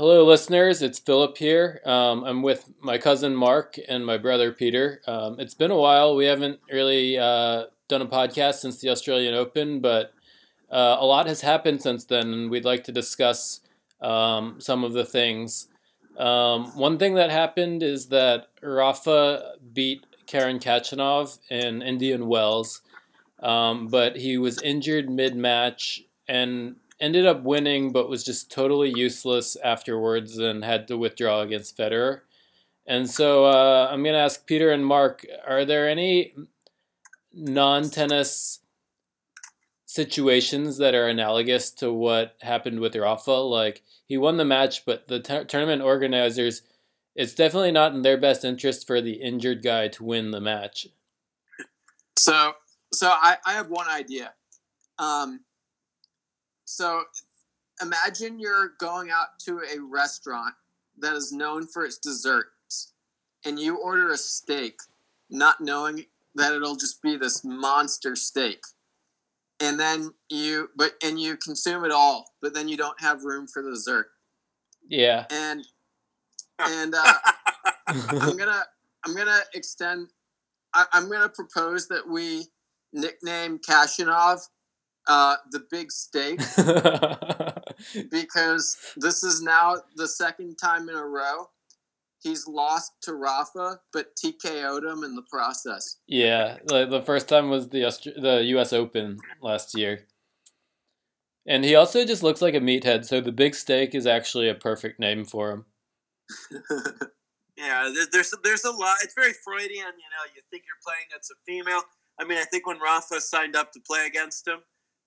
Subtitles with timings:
[0.00, 0.80] Hello, listeners.
[0.80, 1.80] It's Philip here.
[1.84, 5.02] Um, I'm with my cousin Mark and my brother Peter.
[5.08, 6.14] Um, it's been a while.
[6.14, 10.12] We haven't really uh, done a podcast since the Australian Open, but
[10.70, 13.58] uh, a lot has happened since then, and we'd like to discuss
[14.00, 15.66] um, some of the things.
[16.16, 22.82] Um, one thing that happened is that Rafa beat Karen Khachanov in Indian Wells,
[23.42, 28.92] um, but he was injured mid match and ended up winning, but was just totally
[28.94, 32.22] useless afterwards and had to withdraw against Federer.
[32.86, 36.34] And so uh, I'm going to ask Peter and Mark are there any
[37.32, 38.60] non tennis
[39.84, 43.30] situations that are analogous to what happened with Rafa?
[43.30, 46.62] Like, he won the match, but the t- tournament organizers,
[47.14, 50.86] it's definitely not in their best interest for the injured guy to win the match.
[52.16, 52.52] So,
[52.92, 54.32] so I, I have one idea.
[54.98, 55.40] Um,
[56.68, 57.04] so
[57.80, 60.54] imagine you're going out to a restaurant
[60.98, 62.92] that is known for its desserts
[63.46, 64.74] and you order a steak
[65.30, 68.60] not knowing that it'll just be this monster steak.
[69.60, 73.46] And then you but and you consume it all but then you don't have room
[73.46, 74.08] for the dessert.
[74.86, 75.24] Yeah.
[75.30, 75.64] and
[76.58, 77.14] and uh,
[77.86, 78.62] i'm gonna
[79.06, 80.08] i'm gonna extend
[80.74, 82.46] I, i'm gonna propose that we
[82.92, 84.40] nickname Khachanov
[85.08, 86.38] uh, the big steak
[88.10, 91.48] because this is now the second time in a row
[92.20, 95.98] he's lost to Rafa, but TKO'd him in the process.
[96.08, 96.56] yeah.
[96.68, 97.82] Like the first time was the
[98.20, 98.72] the U.S.
[98.72, 100.06] Open last year.
[101.46, 104.54] And he also just looks like a meathead, so the big steak is actually a
[104.54, 105.64] perfect name for him.
[107.56, 108.98] Yeah, there- there's there's a lot.
[109.02, 109.70] It's very Freudian.
[109.78, 111.82] You know, you think you're playing against a female.
[112.20, 114.58] I mean, I think when Rafa signed up to play against him,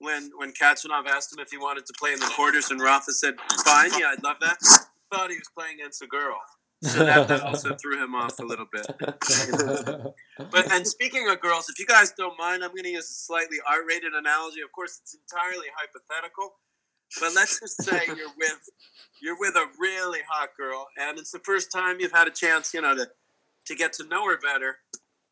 [0.02, 3.12] when when Khachanov asked him if he wanted to play in the quarters, and Rafa
[3.12, 4.58] said, "Fine, yeah, I'd love that,"
[5.14, 6.38] thought he was playing against a girl.
[6.84, 8.88] So that, that also threw him off a little bit.
[10.52, 13.14] But and speaking of girls, if you guys don't mind, I'm going to use a
[13.14, 14.62] slightly R-rated analogy.
[14.62, 16.54] Of course, it's entirely hypothetical,
[17.20, 18.70] but let's just say you're with
[19.22, 22.74] you're with a really hot girl, and it's the first time you've had a chance,
[22.74, 23.08] you know, to
[23.68, 24.78] to get to know her better,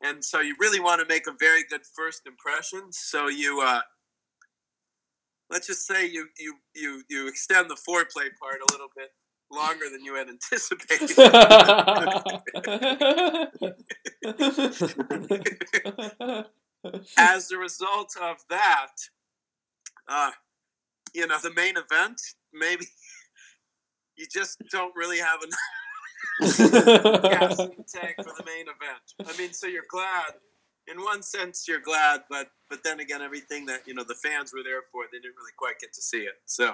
[0.02, 2.92] and so you really want to make a very good first impression.
[2.92, 3.82] So you, uh,
[5.50, 9.12] let's just say you you you you extend the foreplay part a little bit
[9.52, 11.18] longer than you had anticipated.
[17.18, 18.94] As a result of that,
[20.08, 20.32] uh,
[21.14, 22.22] you know, the main event,
[22.54, 22.86] maybe
[24.16, 25.60] you just don't really have enough
[27.24, 29.04] gas in the tank for the main event.
[29.26, 30.34] I mean, so you're glad.
[30.92, 34.54] In one sense, you're glad, but but then again, everything that you know the fans
[34.54, 36.36] were there for, they didn't really quite get to see it.
[36.46, 36.74] So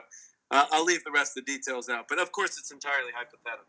[0.51, 2.07] uh, I'll leave the rest of the details out.
[2.07, 3.65] But of course, it's entirely hypothetical.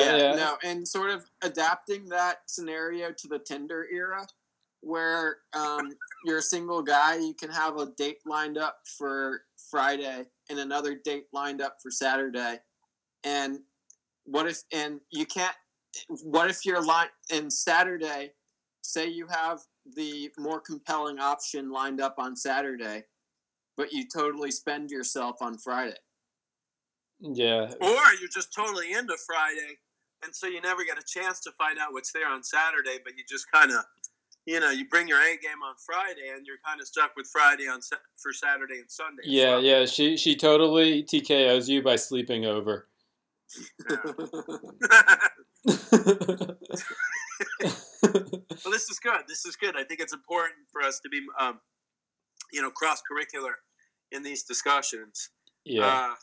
[0.00, 0.34] yeah, yeah.
[0.34, 4.26] no, and sort of adapting that scenario to the Tinder era,
[4.80, 5.92] where um,
[6.24, 10.94] you're a single guy, you can have a date lined up for Friday and another
[10.94, 12.58] date lined up for Saturday,
[13.24, 13.60] and
[14.24, 15.56] what if and you can't?
[16.08, 18.32] What if you're line and Saturday?
[18.82, 23.04] Say you have the more compelling option lined up on Saturday,
[23.76, 25.96] but you totally spend yourself on Friday.
[27.20, 27.70] Yeah.
[27.80, 29.78] Or you're just totally into Friday,
[30.24, 33.14] and so you never get a chance to find out what's there on Saturday, but
[33.16, 33.84] you just kind of,
[34.44, 37.28] you know, you bring your A game on Friday, and you're kind of stuck with
[37.32, 39.22] Friday on Sa- for Saturday and Sunday.
[39.24, 39.86] Yeah, So, yeah.
[39.86, 42.88] She she totally TKOs you by sleeping over.
[48.64, 49.22] well, this is good.
[49.28, 49.76] This is good.
[49.76, 51.60] I think it's important for us to be, um,
[52.52, 53.54] you know, cross curricular
[54.10, 55.30] in these discussions.
[55.64, 55.86] yeah.
[55.86, 56.14] Uh,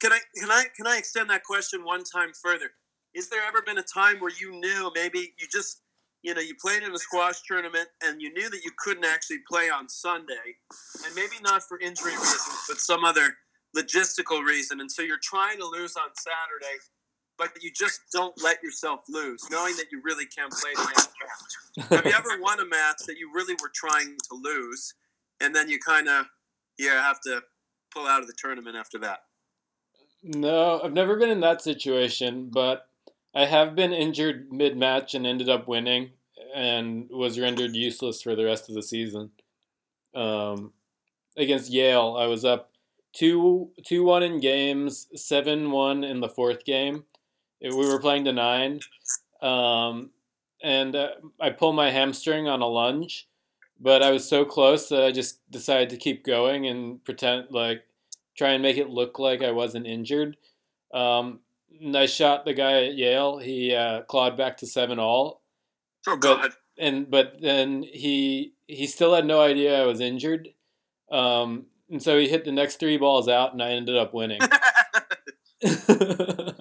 [0.00, 2.70] can I can I can I extend that question one time further?
[3.14, 5.80] Is there ever been a time where you knew maybe you just
[6.22, 9.38] you know you played in a squash tournament and you knew that you couldn't actually
[9.48, 10.56] play on Sunday,
[11.04, 13.36] and maybe not for injury reasons, but some other
[13.76, 16.78] logistical reason, and so you're trying to lose on Saturday,
[17.38, 21.90] but you just don't let yourself lose, knowing that you really can't play the match.
[21.90, 24.94] Have you ever won a match that you really were trying to lose,
[25.40, 26.26] and then you kind of
[26.78, 27.42] you have to
[27.92, 29.20] pull out of the tournament after that?
[30.22, 32.88] No, I've never been in that situation, but
[33.34, 36.10] I have been injured mid match and ended up winning
[36.54, 39.30] and was rendered useless for the rest of the season.
[40.14, 40.72] Um,
[41.36, 42.70] against Yale, I was up
[43.12, 47.04] two two one in games, seven one in the fourth game.
[47.60, 48.80] We were playing to nine,
[49.42, 50.10] um,
[50.62, 51.08] and uh,
[51.40, 53.26] I pulled my hamstring on a lunge,
[53.80, 57.82] but I was so close that I just decided to keep going and pretend like
[58.36, 60.36] try and make it look like I wasn't injured.
[60.92, 61.40] Um,
[61.80, 62.44] nice shot.
[62.44, 65.42] The guy at Yale, he uh, clawed back to seven all.
[66.06, 66.52] Oh But- God.
[66.78, 70.50] and but then he he still had no idea I was injured,
[71.10, 74.40] um, and so he hit the next three balls out, and I ended up winning.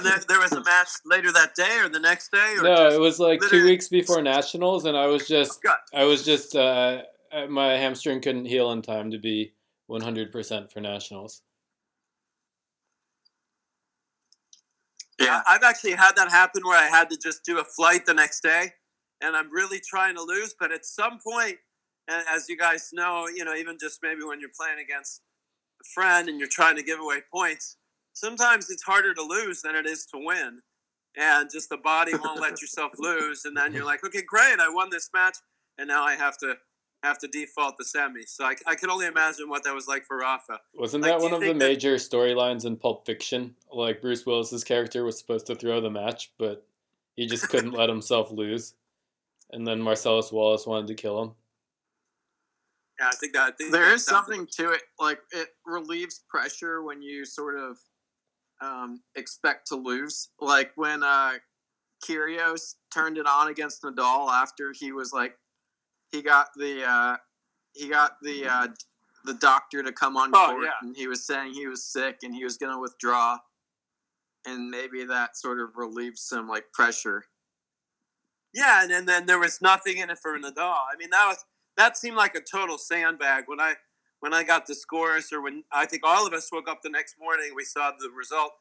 [0.00, 2.76] and there, there was a match later that day or the next day or no,
[2.76, 5.76] just, it was like two weeks before nationals, and I was just God.
[5.94, 7.02] I was just uh,
[7.32, 9.52] uh, my hamstring couldn't heal in time to be
[9.86, 11.42] one hundred percent for nationals.
[15.20, 18.14] Yeah, I've actually had that happen where I had to just do a flight the
[18.14, 18.72] next day,
[19.20, 20.54] and I'm really trying to lose.
[20.58, 21.56] But at some point,
[22.08, 25.20] and as you guys know, you know, even just maybe when you're playing against
[25.82, 27.76] a friend and you're trying to give away points,
[28.12, 30.60] sometimes it's harder to lose than it is to win.
[31.16, 34.68] And just the body won't let yourself lose, and then you're like, okay, great, I
[34.68, 35.36] won this match,
[35.78, 36.54] and now I have to
[37.02, 38.24] have to default the semi.
[38.26, 40.60] So I, I can only imagine what that was like for Rafa.
[40.74, 43.56] Wasn't Like, that one of the think that- major storylines in Pulp Fiction?
[43.72, 46.64] Like Bruce Willis's character was supposed to throw the match, but
[47.16, 48.74] he just couldn't let himself lose,
[49.50, 51.30] and then Marcellus Wallace wanted to kill him.
[53.00, 55.48] Yeah, I think that I think there that is sounds- something to it like it
[55.66, 57.78] relieves pressure when you sort of
[58.60, 61.32] um, expect to lose like when uh
[62.06, 65.34] Kyrgios turned it on against Nadal after he was like
[66.12, 67.16] he got the uh
[67.74, 68.68] he got the uh
[69.24, 70.70] the doctor to come on Oh, court yeah.
[70.82, 73.38] and he was saying he was sick and he was going to withdraw
[74.46, 77.24] and maybe that sort of relieved some like pressure
[78.54, 80.58] Yeah, and then, then there was nothing in it for Nadal.
[80.92, 81.44] I mean, that was
[81.76, 83.74] that seemed like a total sandbag when I
[84.20, 86.90] when I got the scores, or when I think all of us woke up the
[86.90, 88.52] next morning, we saw the result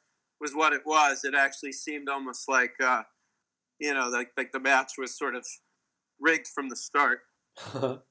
[0.41, 1.23] was what it was.
[1.23, 3.03] It actually seemed almost like uh,
[3.79, 5.45] you know, like like the match was sort of
[6.19, 7.19] rigged from the start.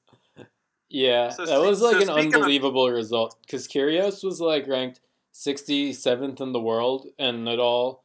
[0.89, 4.67] yeah, So that was like so an speaking of- unbelievable result because Kyrgios was like
[4.67, 4.99] ranked
[5.33, 7.99] 67th in the world, and Nadal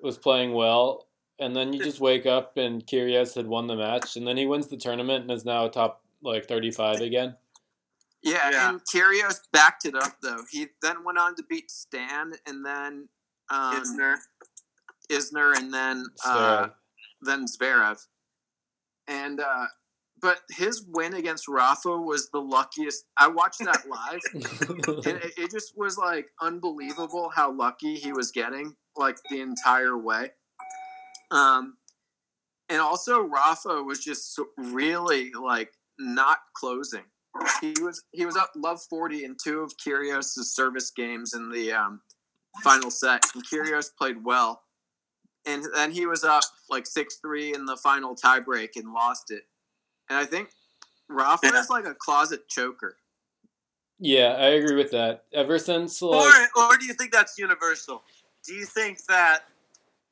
[0.00, 1.06] was playing well.
[1.38, 4.46] And then you just wake up and Kyrgios had won the match, and then he
[4.46, 7.36] wins the tournament and is now top like 35 again.
[8.26, 8.70] Yeah, Yeah.
[8.70, 10.42] and Kyrgios backed it up though.
[10.50, 13.08] He then went on to beat Stan, and then
[13.50, 14.16] um, Isner.
[15.10, 16.72] Isner, and then uh, Zverev.
[17.22, 17.98] then Zverev.
[19.06, 19.66] And uh,
[20.20, 23.04] but his win against Rafa was the luckiest.
[23.16, 24.20] I watched that live,
[25.06, 29.96] and it, it just was like unbelievable how lucky he was getting like the entire
[29.96, 30.30] way.
[31.30, 31.76] Um,
[32.68, 37.04] and also Rafa was just really like not closing.
[37.60, 41.72] He was he was up love forty in two of Kyrgios' service games in the
[41.72, 42.00] um,
[42.62, 44.62] final set, and Kyrgios played well.
[45.46, 49.44] And then he was up like six three in the final tiebreak and lost it.
[50.10, 50.50] And I think
[51.08, 51.60] Rafa Yeah.
[51.60, 52.96] is like a closet choker.
[53.98, 55.24] yeah, I agree with that.
[55.32, 58.02] Ever since Or, like or do you think that's universal?
[58.44, 59.44] Do you think that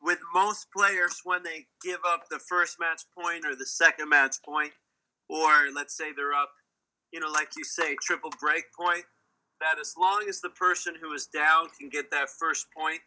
[0.01, 4.37] with most players, when they give up the first match point or the second match
[4.43, 4.73] point,
[5.29, 6.51] or let's say they're up,
[7.15, 9.05] you know, like you say, triple break point,
[9.61, 12.99] that as long as the person who is down can get that first point,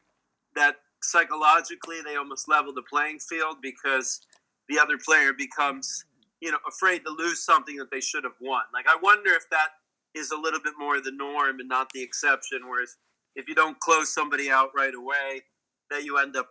[0.55, 4.21] that psychologically they almost level the playing field because
[4.69, 6.05] the other player becomes,
[6.39, 8.61] you know, afraid to lose something that they should have won.
[8.73, 9.71] Like, I wonder if that
[10.15, 12.95] is a little bit more the norm and not the exception, whereas
[13.35, 15.41] if you don't close somebody out right away,
[15.91, 16.47] that you end up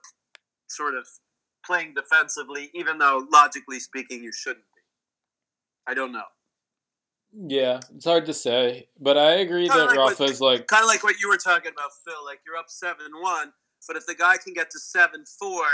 [0.69, 1.07] sort of
[1.65, 4.83] playing defensively, even though logically speaking you shouldn't be.
[5.87, 6.36] I don't know.
[7.49, 10.83] Yeah, it's hard to say, but I agree Kinda that like what- Rafa's like Kind
[10.83, 12.25] of like what you were talking about, Phil.
[12.25, 13.53] Like you're up seven one,
[13.87, 15.65] but if the guy can get to seven four,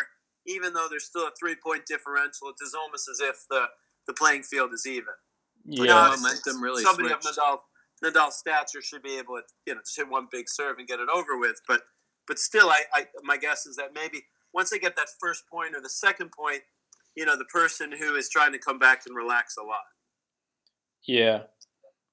[0.47, 3.67] even though there's still a three point differential, it's almost as if the
[4.07, 5.15] the playing field is even.
[5.65, 5.85] yeah.
[5.85, 6.17] Yeah.
[6.17, 7.39] momentum really Somebody switched.
[7.39, 7.61] of
[8.03, 10.89] Nadal Nadal's stature should be able to you know just hit one big serve and
[10.89, 11.61] get it over with.
[11.69, 11.83] But
[12.27, 15.75] but still, I, I my guess is that maybe once they get that first point
[15.77, 16.63] or the second point,
[17.15, 19.81] you know, the person who is trying to come back can relax a lot.
[21.05, 21.45] Yeah.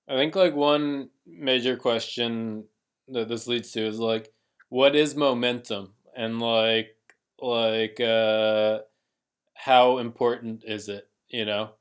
[0.07, 2.65] I think like one major question
[3.09, 4.31] that this leads to is like
[4.69, 6.95] what is momentum and like
[7.39, 8.79] like uh
[9.53, 11.71] how important is it, you know?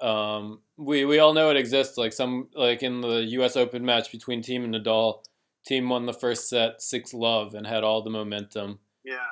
[0.00, 4.10] Um we we all know it exists like some like in the US Open match
[4.12, 5.22] between Thiem and Nadal,
[5.68, 9.28] Thiem won the first set 6 love and had all the momentum Yeah.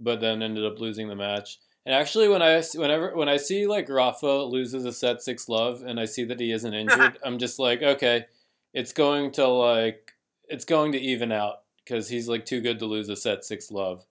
[0.00, 1.58] but then ended up losing the match.
[1.86, 5.82] And actually, when I whenever when I see like Rafa loses a set six love,
[5.82, 8.26] and I see that he isn't injured, I'm just like, okay,
[8.74, 10.12] it's going to like
[10.48, 13.70] it's going to even out because he's like too good to lose a set six
[13.70, 14.04] love.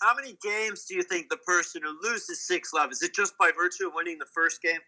[0.00, 3.36] How many games do you think the person who loses six love is it just
[3.38, 4.80] by virtue of winning the first game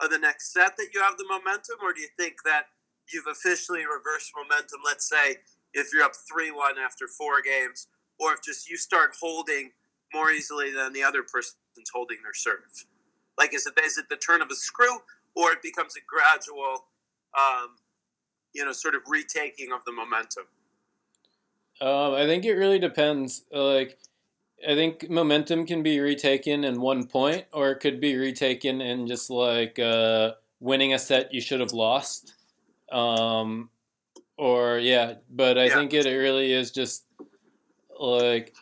[0.00, 2.64] of the next set that you have the momentum, or do you think that
[3.12, 4.80] you've officially reversed momentum?
[4.84, 5.36] Let's say
[5.74, 9.72] if you're up three one after four games, or if just you start holding
[10.12, 11.22] more easily than the other
[11.86, 12.86] person's holding their serve.
[13.38, 15.00] Like, is it is it the turn of a screw,
[15.34, 16.86] or it becomes a gradual,
[17.36, 17.76] um,
[18.54, 20.44] you know, sort of retaking of the momentum?
[21.80, 23.44] Um, I think it really depends.
[23.52, 23.98] Like,
[24.66, 29.06] I think momentum can be retaken in one point, or it could be retaken in
[29.06, 32.34] just like uh, winning a set you should have lost.
[32.90, 33.68] Um,
[34.38, 35.74] or yeah, but I Yeah.
[35.74, 37.04] think it really is just
[37.98, 38.54] like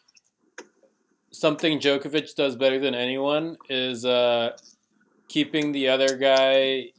[1.34, 4.56] something Djokovic does better than anyone is uh,
[5.28, 6.90] keeping the other guy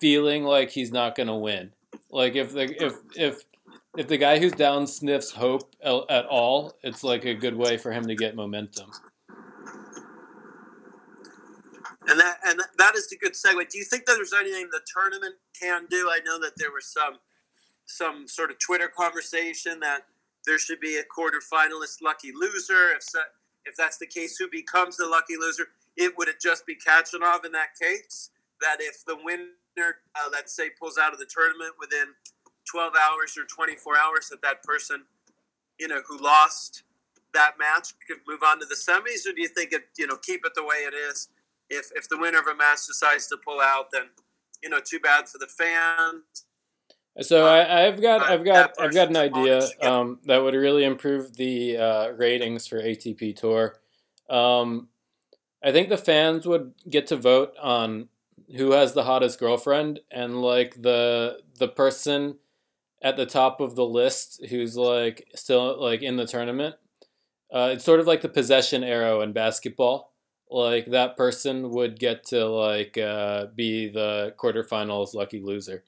[0.00, 1.72] feeling like he's not gonna win.
[2.10, 3.42] Like if the if if
[3.96, 7.92] if the guy who's down sniffs hope at all, it's like a good way for
[7.92, 8.90] him to get momentum.
[12.08, 13.68] And that and that is a good segue.
[13.68, 16.08] Do you think that there's anything the tournament can do?
[16.10, 17.18] I know that there was some
[17.86, 20.06] some sort of Twitter conversation that
[20.46, 22.90] there should be a quarterfinalist lucky loser.
[22.94, 23.20] If so,
[23.64, 25.68] if that's the case, who becomes the lucky loser?
[25.96, 28.30] It would just be Khachanov in that case?
[28.60, 32.06] That if the winner, uh, let's say, pulls out of the tournament within
[32.70, 35.04] 12 hours or 24 hours, that that person,
[35.78, 36.84] you know, who lost
[37.34, 40.16] that match could move on to the semis, or do you think it, you know,
[40.16, 41.28] keep it the way it is?
[41.72, 44.04] if if the winner of a match decides to pull out, then
[44.62, 46.46] you know, too bad for the fans.
[47.20, 50.84] So I, I've got Uh, I've got I've got an idea um, that would really
[50.84, 53.76] improve the uh, ratings for ATP Tour.
[54.30, 54.88] Um,
[55.62, 58.08] I think the fans would get to vote on
[58.56, 62.38] who has the hottest girlfriend, and like the the person
[63.02, 66.76] at the top of the list who's like still like in the tournament.
[67.52, 70.12] Uh, it's sort of like the possession arrow in basketball.
[70.50, 75.84] Like that person would get to like uh, be the quarterfinals lucky loser.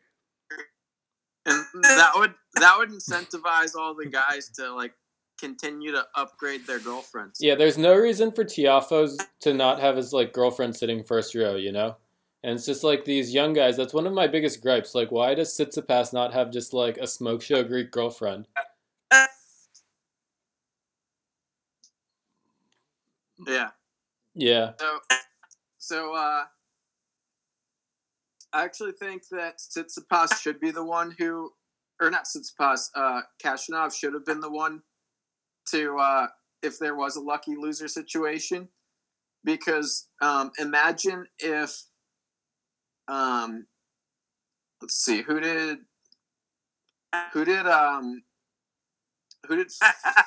[1.47, 4.95] And that would that would incentivize all the guys to like
[5.39, 7.39] continue to upgrade their girlfriends.
[7.41, 11.57] Yeah, there's no reason for Tiafoe's to not have his like girlfriend sitting first row,
[11.57, 11.97] you know?
[12.43, 14.95] And it's just like these young guys, that's one of my biggest gripes.
[14.95, 18.47] Like why does Tsitsipas not have just like a smoke show Greek girlfriend?
[23.47, 23.71] Yeah.
[24.35, 24.73] Yeah.
[24.79, 24.99] So,
[25.79, 26.45] so uh,
[28.55, 31.51] I actually think that Tsitsipas should be the one who,
[32.01, 34.81] or not Tsitsipas, uh, Khachanov should have been the one
[35.71, 36.29] to, uh,
[36.63, 38.69] if there was a lucky loser situation,
[39.43, 41.75] because um, imagine if,
[43.09, 43.67] um,
[44.81, 45.79] let's see, who did,
[47.33, 48.23] who did, um,
[49.49, 49.71] who did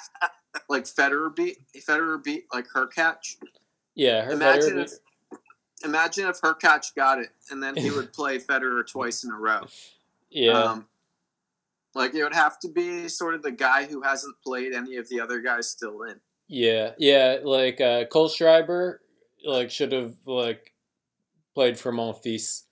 [0.70, 1.60] like Federer beat?
[1.88, 3.38] Federer beat like Hurkacz.
[3.96, 4.92] Yeah, her Imagine better if,
[5.84, 9.68] imagine if Hurkacz got it, and then he would play Federer twice in a row.
[10.30, 10.52] Yeah.
[10.52, 10.88] Um,
[11.96, 15.10] like it would have to be sort of the guy who hasn't played any of
[15.10, 16.20] the other guys still in.
[16.48, 16.92] yeah.
[16.98, 18.98] Yeah, like uh Kohlschreiber
[19.46, 20.74] like should have like
[21.56, 22.64] played for Monfils.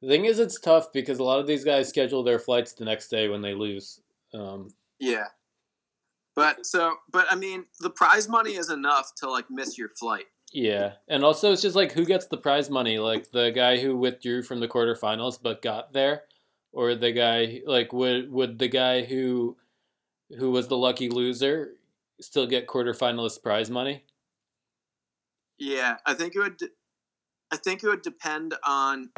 [0.00, 2.84] The thing is it's tough because a lot of these guys schedule their flights the
[2.84, 4.00] next day when they lose.
[4.34, 5.26] Um Yeah.
[6.34, 10.26] But so, but I mean, the prize money is enough to like miss your flight.
[10.52, 12.98] Yeah, and also it's just like who gets the prize money?
[12.98, 16.24] Like the guy who withdrew from the quarterfinals but got there,
[16.72, 19.56] or the guy like would would the guy who
[20.38, 21.74] who was the lucky loser
[22.20, 24.04] still get quarterfinalist prize money?
[25.58, 26.60] Yeah, I think it would.
[27.50, 29.10] I think it would depend on.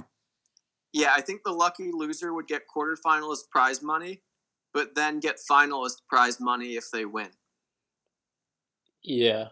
[0.93, 4.23] Yeah, I think the lucky loser would get quarterfinalist prize money,
[4.75, 7.31] but then get finalist prize money if they win.
[9.03, 9.49] Yeah,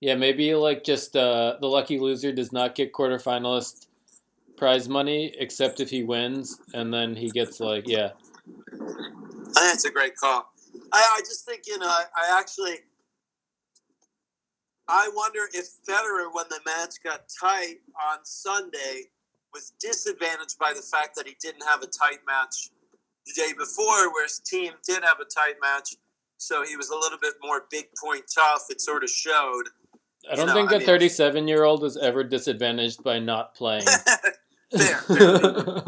[0.00, 3.86] yeah, maybe like just uh, the lucky loser does not get quarterfinalist
[4.56, 8.10] prize money except if he wins, and then he gets like yeah,
[9.54, 10.52] that's a great call.
[10.92, 12.78] I, I just think you know I, I actually
[14.92, 17.76] I wonder if Federer, when the match got tight
[18.10, 19.04] on Sunday,
[19.54, 22.70] was disadvantaged by the fact that he didn't have a tight match
[23.24, 25.94] the day before, where his team did have a tight match.
[26.38, 28.64] So he was a little bit more big point tough.
[28.68, 29.68] It sort of showed.
[30.30, 33.54] I don't know, think I a mean- thirty-seven year old is ever disadvantaged by not
[33.54, 33.84] playing.
[34.76, 35.30] fair, fair.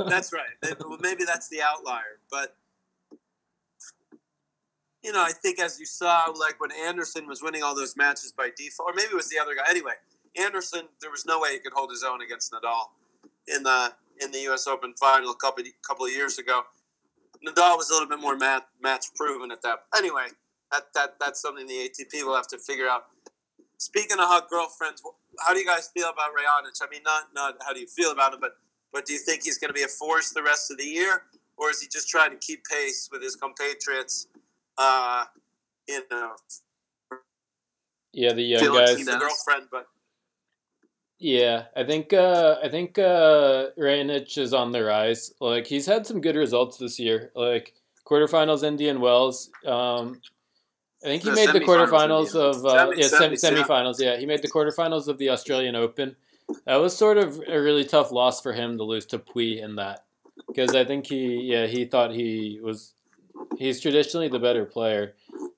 [0.09, 0.77] That's right.
[0.81, 2.57] Well, Maybe that's the outlier, but
[5.03, 8.33] you know, I think as you saw, like when Anderson was winning all those matches
[8.37, 9.62] by default, or maybe it was the other guy.
[9.69, 9.93] Anyway,
[10.37, 12.85] Anderson, there was no way he could hold his own against Nadal
[13.49, 14.67] in the in the U.S.
[14.67, 16.62] Open final a couple couple of years ago.
[17.47, 19.81] Nadal was a little bit more mat, match proven at that.
[19.97, 20.27] Anyway,
[20.71, 23.07] that that that's something the ATP will have to figure out.
[23.83, 25.03] Speaking of hot girlfriends,
[25.41, 26.81] how do you guys feel about Raonic?
[26.81, 28.53] I mean, not not how do you feel about him, but
[28.93, 31.25] but do you think he's going to be a force the rest of the year,
[31.57, 34.29] or is he just trying to keep pace with his compatriots?
[34.79, 35.25] Uh,
[35.89, 36.31] you know,
[38.12, 39.05] Yeah, the young guys.
[39.05, 39.89] the girlfriend, but
[41.19, 45.35] Yeah, I think uh, I think uh, Raonic is on the rise.
[45.41, 47.33] Like he's had some good results this year.
[47.35, 47.75] Like
[48.07, 49.51] quarterfinals, Indian Wells.
[49.67, 50.21] Um,
[51.05, 53.51] I think he No, made the quarterfinals of uh, yeah sem- semis, yeah.
[53.63, 54.01] semifinals.
[54.01, 56.17] Yeah, he made the quarterfinals of the Australian Open.
[56.67, 59.77] That was sort of a really tough loss for him to lose to Pouille in
[59.77, 60.05] that
[60.47, 62.93] because I think he yeah he thought he was
[63.59, 65.15] he's traditionally the better player,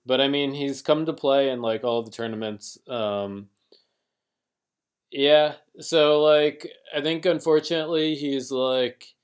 [0.06, 2.78] but I mean he's come to play in like all the tournaments.
[2.88, 3.48] Um,
[5.10, 9.14] yeah, so like I think unfortunately he's like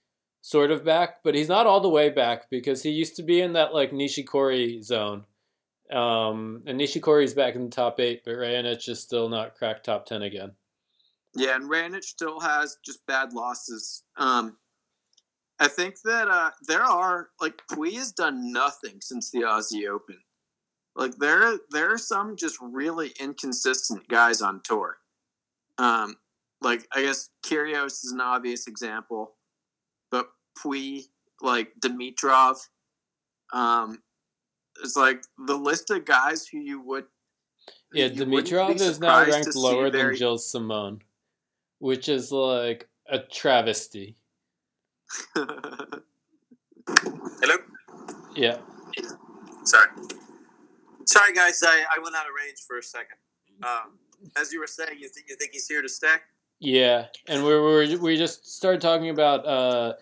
[0.43, 3.41] sort of back, but he's not all the way back because he used to be
[3.41, 5.25] in that like Nishikori zone.
[5.93, 10.07] Um, and Nishikori's back in the top eight, but Raonic is still not cracked top
[10.07, 10.53] ten again.
[11.35, 14.05] Yeah, and Raonic still has just bad losses.
[14.17, 14.57] Um,
[15.59, 20.19] I think that uh, there are like Pouille has done nothing since the Aussie Open.
[20.97, 24.97] Like there, there are some just really inconsistent guys on tour.
[25.79, 26.17] Um,
[26.61, 29.37] like I guess Kyrgios is an obvious example,
[30.11, 30.29] but
[30.59, 31.05] Pouille,
[31.41, 32.57] like Dimitrov,
[33.53, 33.99] um,
[34.83, 37.05] it's like the list of guys who you would.
[37.93, 41.03] Yeah, you Dimitrov is now ranked to see lower their- than Gilles Simon,
[41.79, 44.17] which is like a travesty.
[45.35, 45.57] hello.
[48.37, 48.59] Yeah.
[49.65, 49.89] Sorry.
[51.07, 51.61] Sorry, guys.
[51.65, 53.17] I, I went out of range for a second.
[53.63, 53.99] Um,
[54.37, 56.15] as you were saying, you think you think he's here to stay?
[56.61, 59.95] Yeah, and we were we just started talking about uh,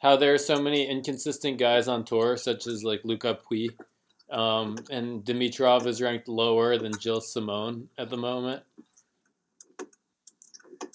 [0.00, 3.70] how there are so many inconsistent guys on tour, such as like Luca Pouille,
[4.30, 8.62] um, and Dimitrov is ranked lower than Gilles Simon at the moment.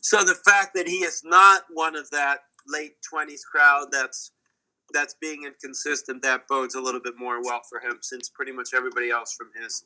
[0.01, 4.31] So the fact that he is not one of that late twenties crowd that's
[4.93, 8.69] that's being inconsistent, that bodes a little bit more well for him, since pretty much
[8.75, 9.85] everybody else from his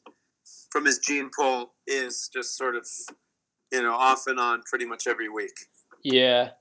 [0.72, 2.88] from his gene pool is just sort of
[3.72, 5.54] you know off and on pretty much every week.
[6.04, 6.52] Yeah,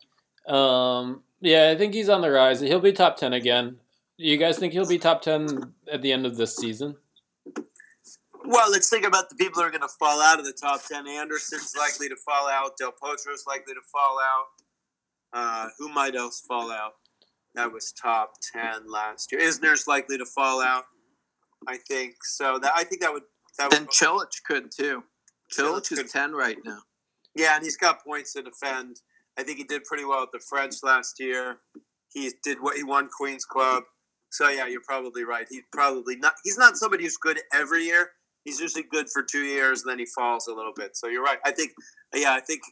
[0.46, 2.60] um, yeah, I think he's on the rise.
[2.60, 3.78] He'll be top ten again.
[4.16, 6.96] You guys think he'll be top ten at the end of this season?
[8.46, 10.82] Well, let's think about the people who are going to fall out of the top
[10.86, 11.08] 10.
[11.08, 12.76] Anderson's likely to fall out.
[12.76, 14.44] Del Potro's likely to fall out.
[15.32, 16.92] Uh, who might else fall out?
[17.54, 19.40] That was top 10 last year.
[19.40, 20.84] Isner's likely to fall out,
[21.66, 22.16] I think.
[22.22, 23.22] So that I think that would.
[23.58, 25.04] That Then would Cilic could too.
[25.52, 26.80] Cilic Cilic is could- ten right now.
[27.36, 29.00] yeah, and he's got points to defend.
[29.38, 31.60] I think he did pretty well at the French last year.
[32.12, 33.84] He did what he won Queens Club.
[34.34, 35.46] So yeah, you're probably right.
[35.48, 36.34] He's probably not.
[36.42, 38.10] He's not somebody who's good every year.
[38.44, 40.96] He's usually good for two years, and then he falls a little bit.
[40.96, 41.38] So you're right.
[41.44, 41.70] I think.
[42.12, 42.62] Yeah, I think.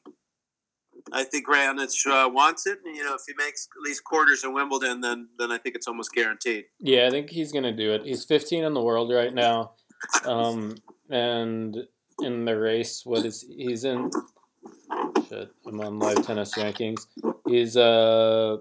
[1.12, 2.78] I think Raonic uh, wants it.
[2.84, 5.86] You know, if he makes at least quarters in Wimbledon, then then I think it's
[5.86, 6.64] almost guaranteed.
[6.80, 8.02] Yeah, I think he's gonna do it.
[8.04, 9.72] He's 15 in the world right now,
[10.24, 10.74] um,
[11.10, 11.76] and
[12.20, 14.10] in the race, what is he's in?
[15.28, 17.06] Shit, I'm on live tennis rankings.
[17.46, 18.58] He's uh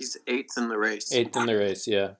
[0.00, 1.12] He's eighth in the race.
[1.12, 1.86] eighth in the race.
[1.86, 2.12] Yeah,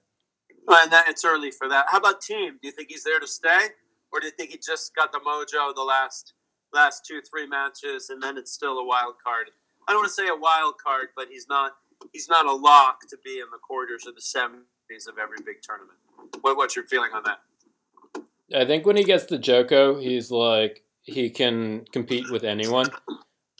[0.67, 1.87] And that it's early for that.
[1.89, 2.61] How about Thiem?
[2.61, 3.69] Do you think he's there to stay,
[4.13, 6.33] or do you think he just got the mojo the last
[6.71, 9.49] last two three matches, and then it's still a wild card?
[9.87, 11.71] I don't want to say a wild card, but he's not
[12.13, 15.63] he's not a lock to be in the quarters or the semis of every big
[15.63, 15.97] tournament.
[16.41, 17.39] What what's your feeling on that?
[18.55, 22.91] I think when he gets the Joko, he's like he can compete with anyone,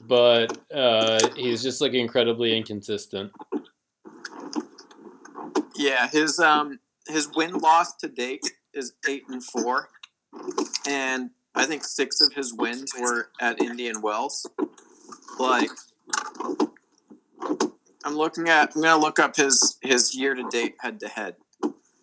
[0.06, 3.32] but uh, he's just like incredibly inconsistent.
[5.76, 9.90] Yeah, his um his win loss to date is eight and four,
[10.88, 14.48] and I think six of his wins were at Indian Wells.
[15.40, 15.70] Like,
[18.04, 18.74] I'm looking at.
[18.76, 21.36] I'm gonna look up his his year to date head to head,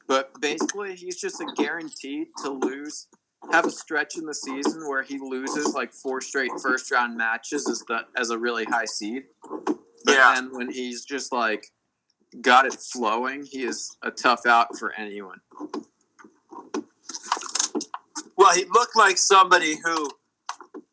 [0.06, 3.06] but basically he's just a guaranteed to lose.
[3.52, 7.68] Have a stretch in the season where he loses like four straight first round matches
[7.68, 9.24] as the as a really high seed.
[10.04, 10.34] But Yeah.
[10.34, 11.70] then when he's just like
[12.40, 15.40] got it flowing, he is a tough out for anyone.
[18.36, 20.10] Well, he looked like somebody who,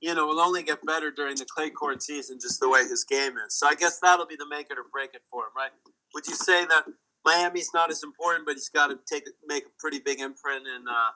[0.01, 3.03] you know, will only get better during the clay court season, just the way his
[3.03, 3.55] game is.
[3.55, 5.71] So I guess that'll be the make it or break it for him, right?
[6.15, 6.85] Would you say that
[7.25, 10.85] Miami's not as important, but he's got to take make a pretty big imprint in
[10.87, 11.09] uh,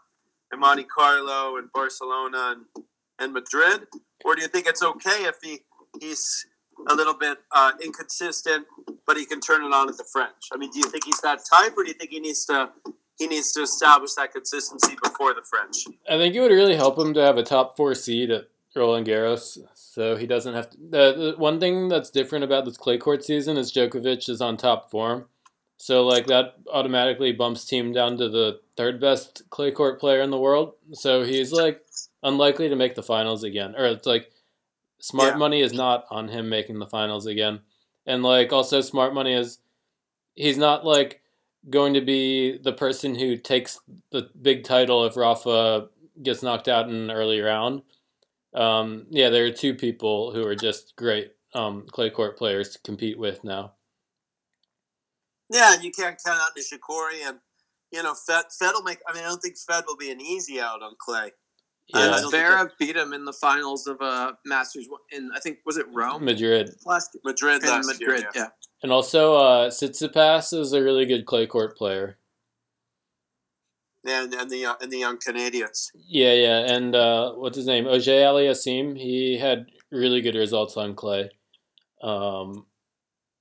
[0.52, 2.86] in Monte Carlo and Barcelona and,
[3.20, 3.88] and Madrid,
[4.26, 5.60] or do you think it's okay if he
[6.00, 6.46] he's
[6.88, 8.66] a little bit uh, inconsistent,
[9.06, 10.50] but he can turn it on at the French?
[10.54, 12.70] I mean, do you think he's that type, or do you think he needs to
[13.18, 15.84] he needs to establish that consistency before the French?
[16.10, 19.08] I think it would really help him to have a top four seed at Roland
[19.08, 20.78] Garros, so he doesn't have to.
[20.78, 24.56] The, the one thing that's different about this clay court season is Djokovic is on
[24.56, 25.26] top form,
[25.82, 30.30] So like that automatically bumps Thiem down to the third best clay court player in
[30.30, 30.74] the world.
[30.92, 31.86] So he's like
[32.22, 33.76] unlikely to make the finals again.
[33.78, 34.30] Or it's like
[35.00, 35.38] smart Yeah.
[35.38, 37.62] money is not on him making the finals again.
[38.06, 39.60] And like also smart money is
[40.36, 41.22] he's not like
[41.70, 43.80] going to be the person who takes
[44.12, 45.90] the big title if Rafa
[46.24, 47.82] gets knocked out in an early round.
[48.54, 52.80] Um, yeah, there are two people who are just great um, clay court players to
[52.80, 53.74] compete with now.
[55.50, 57.40] Yeah, and you can't count out Nishikori and
[57.92, 58.46] you know Fed.
[58.58, 59.00] Fed will make.
[59.08, 61.32] I mean, I don't think Fed will be an easy out on clay.
[61.94, 65.40] I- I Yeah, don't Zverev beat him in the finals of uh, Masters in I
[65.40, 66.76] think was it Rome Madrid.
[66.86, 67.18] last?
[67.24, 68.30] Madrid last Madrid, year.
[68.36, 68.48] yeah.
[68.84, 72.18] And also, uh, Tsitsipas is a really good clay court player.
[74.06, 75.92] Yeah, and, and the uh, and the young Canadians.
[75.96, 77.86] Yeah, yeah, and uh, what's his name?
[77.86, 78.98] Auger-Aliassime.
[78.98, 81.30] He had really good results on clay.
[82.02, 82.66] Um,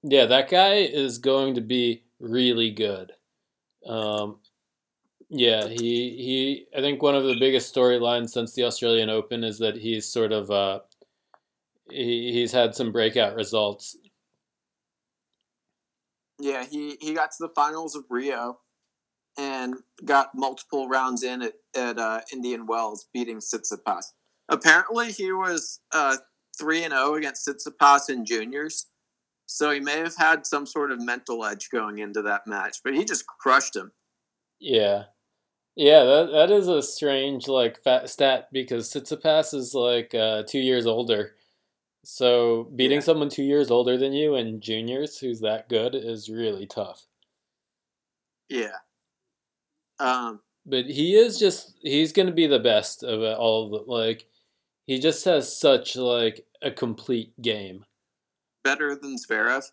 [0.03, 3.13] yeah, that guy is going to be really good.
[3.87, 4.41] Um,
[5.31, 6.67] yeah, he he.
[6.77, 10.33] I think one of the biggest storylines since the Australian Open is that he's sort
[10.33, 10.81] of uh,
[11.91, 13.97] he, he's had some breakout results.
[16.41, 18.61] Yeah, he, he got to the finals of Rio
[19.37, 24.05] and got multiple rounds in at, at uh, Indian Wells, beating Tsitsipas.
[24.49, 26.17] Apparently, he was uh,
[26.59, 28.87] 3 and 0 against Tsitsipas in juniors.
[29.47, 32.95] So he may have had some sort of mental edge going into that match, but
[32.95, 33.93] he just crushed him.
[34.61, 35.05] Yeah.
[35.79, 40.59] Yeah, that that is a strange like fat stat because Tsitsipas is like uh, two
[40.59, 41.37] years older.
[42.05, 43.03] So beating Yeah.
[43.03, 47.07] someone two years older than you in juniors who's that good is really tough.
[48.49, 48.79] Yeah.
[49.99, 53.91] Um, But he is just he's gonna be the best of it all of the,
[53.93, 54.27] like
[54.87, 57.85] he just has such like a complete game.
[58.65, 59.71] better than Zverev.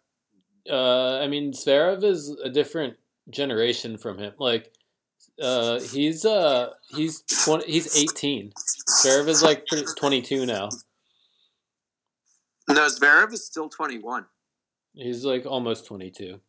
[0.69, 2.97] Uh, I mean Zverev is a different
[3.29, 4.33] generation from him.
[4.39, 4.71] Like,
[5.41, 8.53] uh, he's uh he's twenty he's eighteen.
[9.01, 9.65] Zverev is like
[9.97, 10.69] twenty two now.
[12.67, 14.25] No, Zverev is still 21.
[14.93, 16.39] He's like almost 22.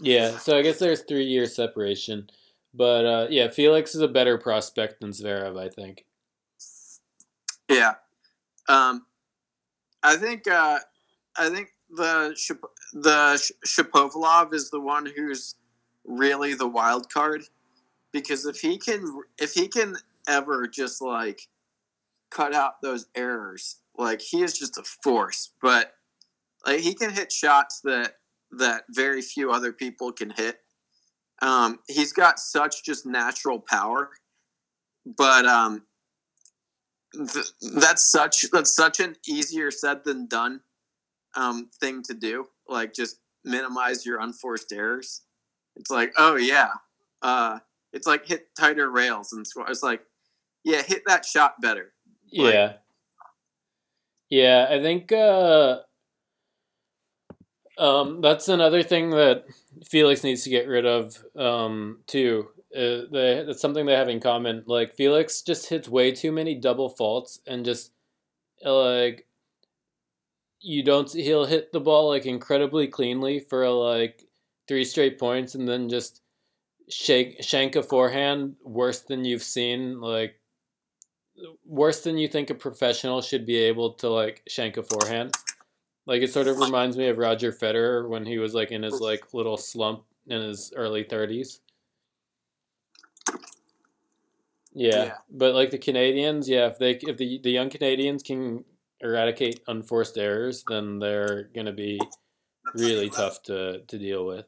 [0.00, 2.28] Yeah, so I guess there's three years separation.
[2.74, 6.04] But uh, yeah, Felix is a better prospect than Zverev, I think.
[7.68, 7.94] Yeah.
[8.68, 9.06] Um,
[10.02, 10.80] I think uh,
[11.38, 12.36] I think the
[12.92, 15.54] the Sh- Shapovalov is the one who's
[16.04, 17.44] really the wild card
[18.12, 19.96] because if he can if he can
[20.28, 21.42] ever just like
[22.30, 25.52] cut out those errors, like he is just a force.
[25.62, 25.94] But
[26.66, 28.14] like he can hit shots that
[28.52, 30.60] that very few other people can hit.
[31.42, 34.10] Um, he's got such just natural power,
[35.04, 35.82] but um,
[37.12, 40.60] th- that's such that's such an easier said than done
[41.34, 42.48] um, thing to do.
[42.68, 45.22] Like just minimize your unforced errors.
[45.76, 46.70] It's like, oh yeah,
[47.22, 47.58] uh,
[47.96, 49.64] it's like hit tighter rails and score.
[49.68, 50.02] was like,
[50.64, 51.92] yeah, hit that shot better.
[52.32, 52.72] Like- Yeah.
[54.28, 55.78] Yeah, I think uh,
[57.78, 59.44] um, that's another thing that
[59.88, 62.48] Felix needs to get rid of um, too.
[62.74, 64.64] Uh, they, that's something they have in common.
[64.66, 67.92] Like Felix just hits way too many double faults and just
[68.64, 69.26] uh, like
[70.60, 71.10] you don't.
[71.12, 74.24] He'll hit the ball like incredibly cleanly for like
[74.66, 76.20] three straight points, and then just
[76.88, 80.00] shake shank a forehand worse than you've seen.
[80.00, 80.40] Like
[81.64, 85.34] worse than you think a professional should be able to like shank a forehand.
[86.06, 89.00] Like it sort of reminds me of Roger Federer when he was like in his
[89.00, 91.60] like little slump in his early thirties.
[94.72, 95.14] Yeah, Yeah.
[95.30, 98.64] but like the Canadians, yeah, if they if the the young Canadians can
[99.00, 101.98] eradicate unforced errors, then they're gonna be
[102.74, 104.46] really tough to to deal with.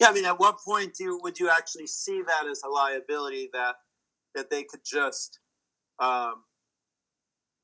[0.00, 2.68] Yeah, I mean, at what point do you, would you actually see that as a
[2.68, 3.76] liability that
[4.34, 5.40] that they could just,
[5.98, 6.44] um,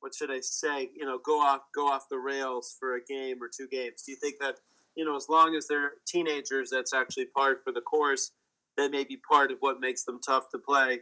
[0.00, 0.90] what should I say?
[0.96, 4.02] You know, go off go off the rails for a game or two games.
[4.04, 4.56] Do you think that
[4.96, 8.32] you know, as long as they're teenagers, that's actually part for the course?
[8.76, 11.00] That may be part of what makes them tough to play.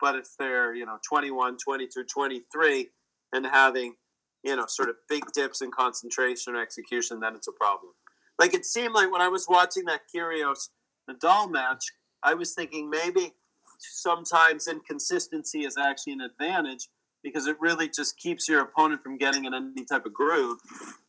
[0.00, 2.88] But if they're you know 21, 22, 23,
[3.32, 3.94] and having
[4.42, 7.92] you know sort of big dips in concentration or execution, then it's a problem.
[8.38, 10.68] Like it seemed like when I was watching that Kyrgios
[11.08, 11.84] Nadal match,
[12.22, 13.32] I was thinking maybe
[13.78, 16.88] sometimes inconsistency is actually an advantage
[17.22, 20.58] because it really just keeps your opponent from getting in any type of groove,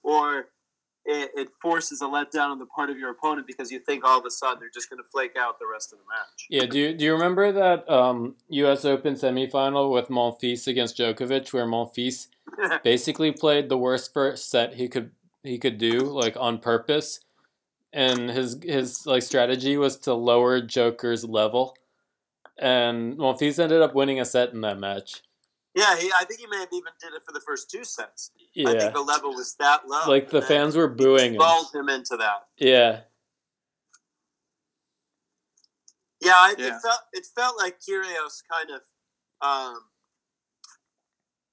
[0.01, 0.47] or
[1.05, 4.19] it, it forces a letdown on the part of your opponent because you think all
[4.19, 6.47] of a sudden they're just going to flake out the rest of the match.
[6.49, 8.85] Yeah, do you, do you remember that um, U.S.
[8.85, 12.27] Open semifinal with Monfils against Djokovic, where Monfils
[12.83, 15.11] basically played the worst first set he could
[15.45, 17.19] he could do, like on purpose,
[17.93, 21.75] and his his like strategy was to lower Joker's level,
[22.57, 25.21] and Monfils ended up winning a set in that match.
[25.75, 28.31] Yeah, he, I think he may have even did it for the first two sets.
[28.53, 28.69] yeah.
[28.69, 30.07] I Yeah, think the level was that low.
[30.07, 31.41] like the fans were he booing him.
[31.73, 32.43] him into that.
[32.57, 33.01] Yeah,
[36.21, 36.67] Yeah, I, Yeah.
[36.77, 38.81] it felt it felt like Kyrgios kind of,
[39.47, 39.89] um,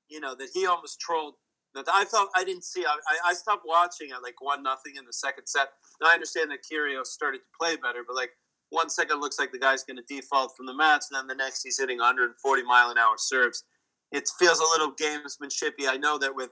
[0.09, 1.35] you know, that he almost trolled.
[1.77, 2.85] I felt I didn't see.
[2.85, 5.69] I, I- I stopped watching at like one nothing in the second set.
[6.01, 8.31] Now I understand that Kyrgios started to play better, but like
[8.71, 11.35] one second looks like the guy's going to default from the match, and then the
[11.35, 13.65] next he's hitting 140 mile an hour serves.
[14.13, 15.89] It feels a little gamesmanshipy.
[15.89, 16.51] I know that with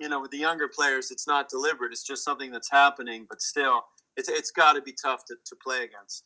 [0.00, 1.92] you know with the younger players, it's not deliberate.
[1.92, 3.82] It's just something that's happening, but still,
[4.16, 6.24] it's it's got to be tough to, to play against.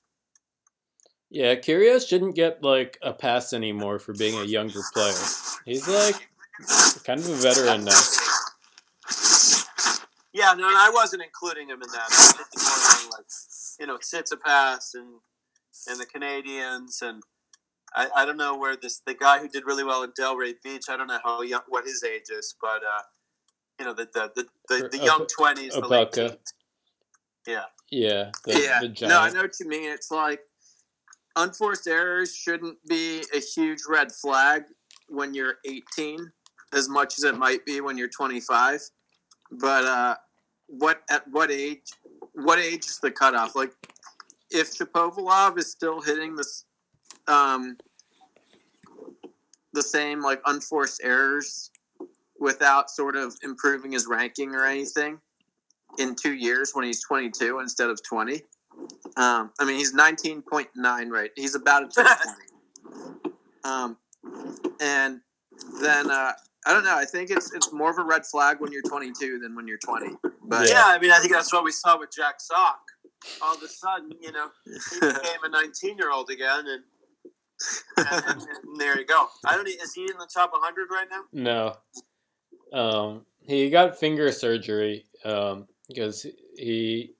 [1.30, 1.54] yeah.
[1.56, 5.12] Kyrgios shouldn't get like a pass anymore for being a younger player.
[5.64, 6.28] He's like
[7.04, 8.00] kind of a veteran now.
[10.48, 12.08] Yeah, no, I wasn't including him in that.
[12.10, 13.26] I was thinking more on, like
[13.80, 15.20] you know Tsitsipas and
[15.88, 17.22] and the Canadians and
[17.94, 20.84] I, I don't know where this the guy who did really well in Delray Beach.
[20.88, 23.02] I don't know how young what his age is, but uh,
[23.78, 26.36] you know the the the, the, the young twenties, the late teens.
[27.46, 28.80] Yeah, Yeah, the, yeah.
[28.80, 29.90] the no, I know what you mean.
[29.90, 30.40] It's like
[31.36, 34.64] unforced errors shouldn't be a huge red flag
[35.08, 36.18] when you're 18,
[36.74, 38.80] as much as it might be when you're 25.
[39.52, 40.16] But uh,
[40.68, 41.82] what at what age?
[42.34, 43.56] What age is the cutoff?
[43.56, 43.72] Like,
[44.50, 46.64] if Shapovalov is still hitting this,
[47.26, 47.76] um,
[49.72, 51.70] the same like unforced errors
[52.38, 55.18] without sort of improving his ranking or anything
[55.98, 58.42] in two years when he's 22 instead of 20.
[59.16, 61.30] Um, I mean, he's 19.9 right.
[61.34, 62.10] He's about to 20.
[63.64, 63.98] Um,
[64.80, 65.20] and
[65.82, 66.32] then uh,
[66.68, 66.96] I don't know.
[66.96, 69.78] I think it's it's more of a red flag when you're 22 than when you're
[69.78, 70.16] 20.
[70.44, 70.82] But yeah.
[70.84, 72.78] I mean, I think that's what we saw with Jack Sock.
[73.42, 76.82] All of a sudden, you know, he became a 19 year old again, and,
[77.96, 79.26] and, and there you go.
[79.46, 79.66] I don't.
[79.66, 81.76] e- Is he in the top 100 right now?
[82.72, 82.78] No.
[82.78, 86.26] Um, he got finger surgery um, because
[86.56, 87.14] he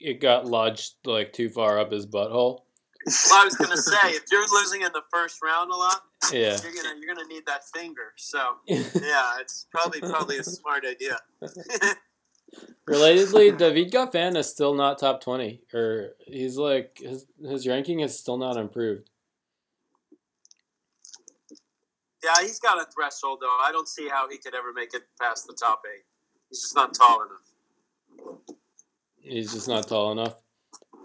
[0.00, 2.62] it got lodged like too far up his butthole.
[3.06, 6.56] Well, I was gonna say, if you're losing in the first round a lot, Yeah.
[6.62, 8.12] you're gonna you're gonna need that finger.
[8.16, 11.18] So yeah, it's probably probably a smart idea.
[12.88, 18.18] Relatedly, David Goffin is still not top twenty, or he's like his his ranking is
[18.18, 19.10] still not improved.
[22.22, 23.58] yeah, he's got a threshold though.
[23.62, 26.04] I don't see how he could ever make it past the top eight.
[26.48, 28.36] He's just not tall enough.
[29.20, 30.36] He's just not tall enough.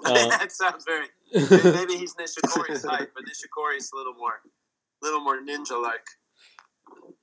[0.05, 1.07] Uh, that sounds very.
[1.75, 4.41] Maybe he's Nishikori's height, but Nishikori's a little more,
[5.01, 6.05] a little more ninja-like.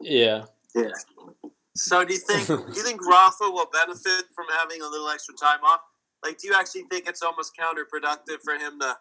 [0.00, 0.90] yeah, Yeah.
[1.74, 5.34] So do you think do you think Rafa will benefit from having a little extra
[5.34, 5.80] time off?
[6.24, 8.96] Like, do you actually think it's almost counterproductive for him to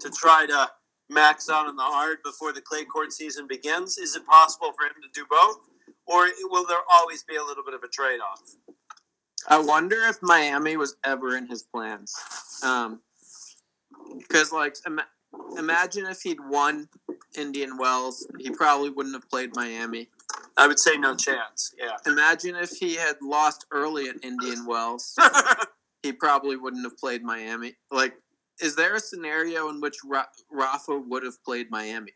[0.00, 0.70] to try to
[1.08, 3.98] max out on the hard before the clay court season begins?
[3.98, 5.58] Is it possible for him to do both,
[6.06, 8.42] or will there always be a little bit of a trade off?
[9.48, 12.14] I wonder if Miami was ever in his plans.
[12.62, 13.00] Um,
[14.18, 15.06] because like, ima-
[15.56, 16.88] imagine if he'd won
[17.36, 20.08] Indian Wells, he probably wouldn't have played Miami.
[20.56, 21.74] I would say no chance.
[21.78, 21.96] Yeah.
[22.06, 25.16] Imagine if he had lost early at Indian Wells,
[26.02, 27.74] he probably wouldn't have played Miami.
[27.90, 28.14] Like,
[28.60, 32.12] is there a scenario in which Ra- Rafa would have played Miami?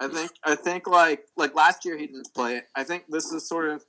[0.00, 2.68] I think I think like like last year he didn't play it.
[2.74, 3.84] I think this is sort of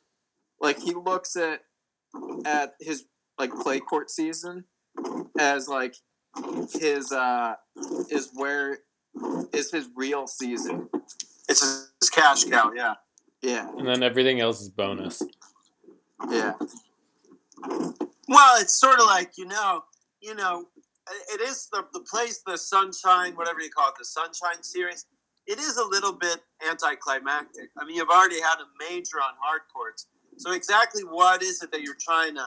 [0.60, 1.62] like he looks at
[2.46, 3.06] at his
[3.38, 4.66] like clay court season
[5.38, 5.96] as like
[6.80, 7.56] his uh
[8.10, 8.80] is where
[9.54, 10.90] is his real season.
[11.48, 11.62] it's
[12.00, 12.72] his cash cow.
[12.76, 12.96] Yeah.
[13.42, 15.22] Yeah, and then everything else is bonus.
[16.30, 16.54] yeah.
[18.28, 19.84] Well, it's sort of like you know,
[20.22, 20.66] you know,
[21.32, 25.06] it is the the place, the sunshine, whatever you call it, the sunshine series.
[25.48, 27.70] It is a little bit anticlimactic.
[27.78, 30.08] I mean, you've already had a major on hard courts,
[30.38, 32.46] so exactly what is it that you're trying to,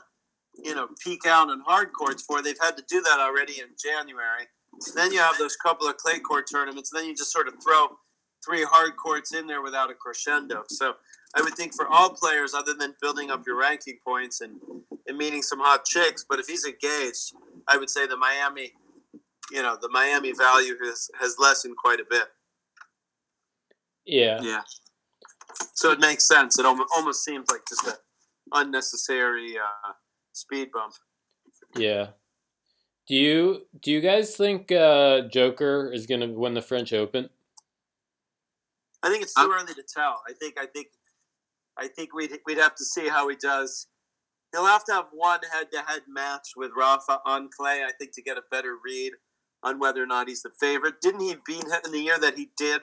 [0.54, 2.42] you know, peak out on hard courts for?
[2.42, 4.46] They've had to do that already in January.
[4.94, 6.92] Then you have those couple of clay court tournaments.
[6.92, 7.88] And then you just sort of throw
[8.44, 10.64] three hard courts in there without a crescendo.
[10.68, 10.94] So
[11.34, 14.60] I would think for all players, other than building up your ranking points and
[15.06, 16.24] and meeting some hot chicks.
[16.28, 17.32] But if he's engaged,
[17.68, 18.72] I would say the Miami,
[19.50, 22.24] you know, the Miami value has has lessened quite a bit.
[24.04, 24.62] Yeah, Yeah.
[25.74, 26.58] So it makes sense.
[26.58, 27.94] It almost, almost seems like just an
[28.52, 29.92] unnecessary uh,
[30.33, 30.95] speed bump.
[31.77, 32.09] yeah.
[33.09, 37.29] Do you do you guys think uh, Joker is gonna win the French Open?
[39.03, 40.23] I think it's too I'm- early to tell.
[40.29, 40.88] I think I think
[41.77, 43.87] I think we'd we'd have to see how he does
[44.53, 47.83] he'll have to have one head-to-head match with Rafa on clay.
[47.85, 49.12] I think to get a better read
[49.62, 51.01] on whether or not he's the favorite.
[51.01, 52.83] Didn't he beat him in the year that he did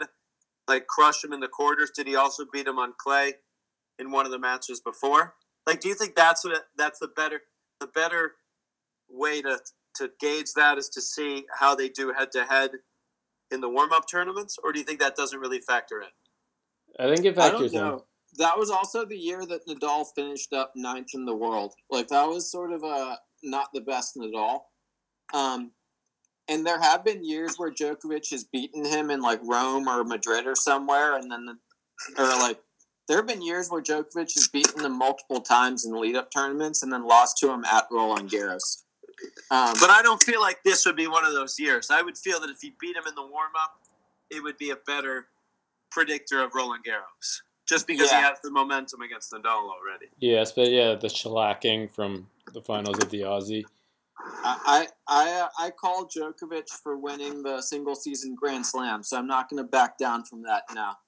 [0.67, 1.91] like crush him in the quarters?
[1.95, 3.35] Did he also beat him on clay
[3.99, 5.35] in one of the matches before?
[5.65, 7.41] Like, do you think that's what that's the better
[7.79, 8.33] the better
[9.09, 9.59] way to
[9.95, 12.71] to gauge that is to see how they do head to head
[13.51, 16.07] in the warm up tournaments, or do you think that doesn't really factor in?
[16.99, 17.99] I think it factors in.
[18.37, 21.73] That was also the year that Nadal finished up ninth in the world.
[21.89, 24.61] Like that was sort of a not the best Nadal.
[25.33, 25.71] Um,
[26.47, 30.47] and there have been years where Djokovic has beaten him in like Rome or Madrid
[30.47, 32.59] or somewhere, and then the, or like
[33.09, 36.83] there have been years where Djokovic has beaten him multiple times in lead up tournaments
[36.83, 38.83] and then lost to him at Roland Garros.
[39.51, 41.89] Um, But I don't feel like this would be one of those years.
[41.89, 43.81] I would feel that if he beat him in the warm up,
[44.29, 45.27] it would be a better
[45.91, 48.19] predictor of Roland Garros, just because Yeah.
[48.19, 50.05] he has the momentum against Nadal already.
[50.19, 53.65] Yes, but yeah, the shellacking from the finals of the Aussie.
[54.43, 59.25] I I uh, I call Djokovic for winning the single season Grand Slam, so I'm
[59.27, 60.99] not going to back down from that now.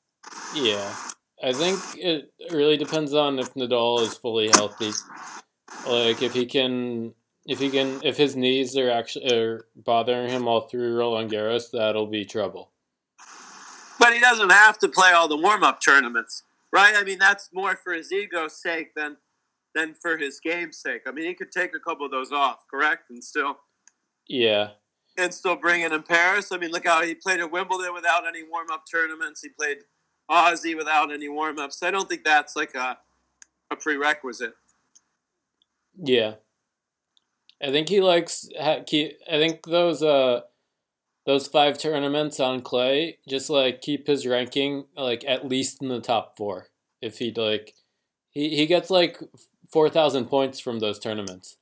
[0.56, 0.96] Yeah,
[1.44, 4.92] I think it really depends on if Nadal is fully healthy.
[5.88, 7.14] Like if he can,
[7.46, 11.72] if he can, if his knees are actually are bothering him all through Roland Garros,
[11.72, 12.72] that'll be trouble.
[14.00, 16.94] But he doesn't have to play all the warm up tournaments, right?
[16.96, 19.18] I mean, that's more for his ego's sake than
[19.74, 21.04] than for his game's sake.
[21.08, 23.58] I mean, he could take a couple of those off, correct, and still
[24.28, 24.72] Yeah,
[25.18, 26.52] and still bring it in Paris.
[26.52, 29.42] I mean, look how he played at Wimbledon without any warm up tournaments.
[29.42, 29.80] He played
[30.32, 31.84] Aussie without any warm ups.
[31.84, 32.98] I don't think that's like a
[33.70, 34.54] a prerequisite.
[36.02, 36.36] yeah.
[37.63, 38.50] I think he likes.
[38.60, 40.41] I think those uh,
[41.28, 46.02] those five tournaments on clay just like keep his ranking like at least in the
[46.02, 46.70] top four.
[47.02, 47.76] If he'd like,
[48.32, 49.20] he he gets like
[49.72, 51.58] four thousand points from those tournaments.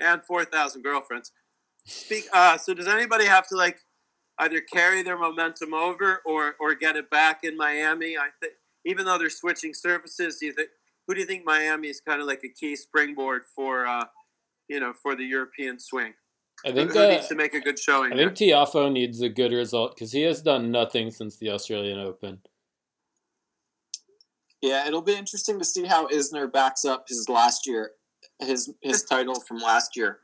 [0.00, 1.32] and four thousand girlfriends.
[1.84, 2.24] Speak.
[2.32, 3.78] Uh, so does anybody have to like
[4.38, 8.16] either carry their momentum over or or get it back in Miami?
[8.16, 10.68] I think even though they're switching surfaces, do you think
[11.06, 14.06] who do you think Miami is kind of like a key springboard for uh,
[14.68, 16.14] you know for the European swing?
[16.64, 18.12] I think who uh, needs to make a good showing?
[18.12, 21.98] I think Tiafoe needs a good result because he has done nothing since the Australian
[21.98, 22.40] Open.
[24.60, 27.92] Yeah, it'll be interesting to see how Isner backs up his last year,
[28.40, 30.18] his his title from last year.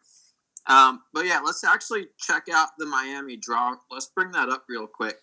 [0.67, 3.75] Um, but yeah, let's actually check out the Miami draw.
[3.91, 5.17] Let's bring that up real quick.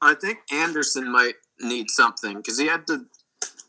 [0.00, 3.06] I think Anderson might need something because he had to.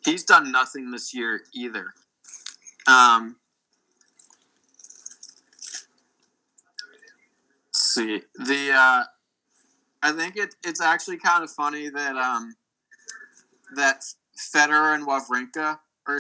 [0.06, 1.94] He's done nothing this year either.
[2.88, 3.38] Um,
[7.74, 8.72] see the.
[8.74, 9.04] Uh,
[10.04, 12.56] I think it, it's actually kind of funny that um,
[13.76, 14.04] that
[14.38, 16.20] Federer and Wawrinka are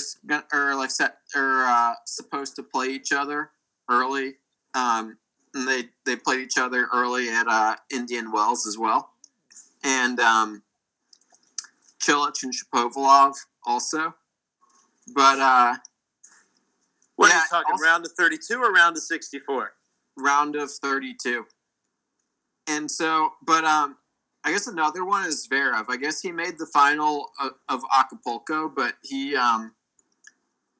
[0.51, 3.51] are like set are uh, supposed to play each other
[3.89, 4.35] early.
[4.73, 5.17] Um,
[5.53, 9.11] and they they played each other early at uh, Indian Wells as well,
[9.83, 10.63] and um,
[12.01, 14.15] Cilic and Shapovalov also.
[15.13, 15.75] But uh,
[17.17, 17.71] what are you talking?
[17.73, 19.73] also- round of thirty-two or round of sixty-four?
[20.17, 21.45] round of 32.
[22.67, 23.97] And so, but um,
[24.43, 25.85] I guess another one is Zverev.
[25.89, 29.73] I guess he made the final of, of Acapulco, but he um,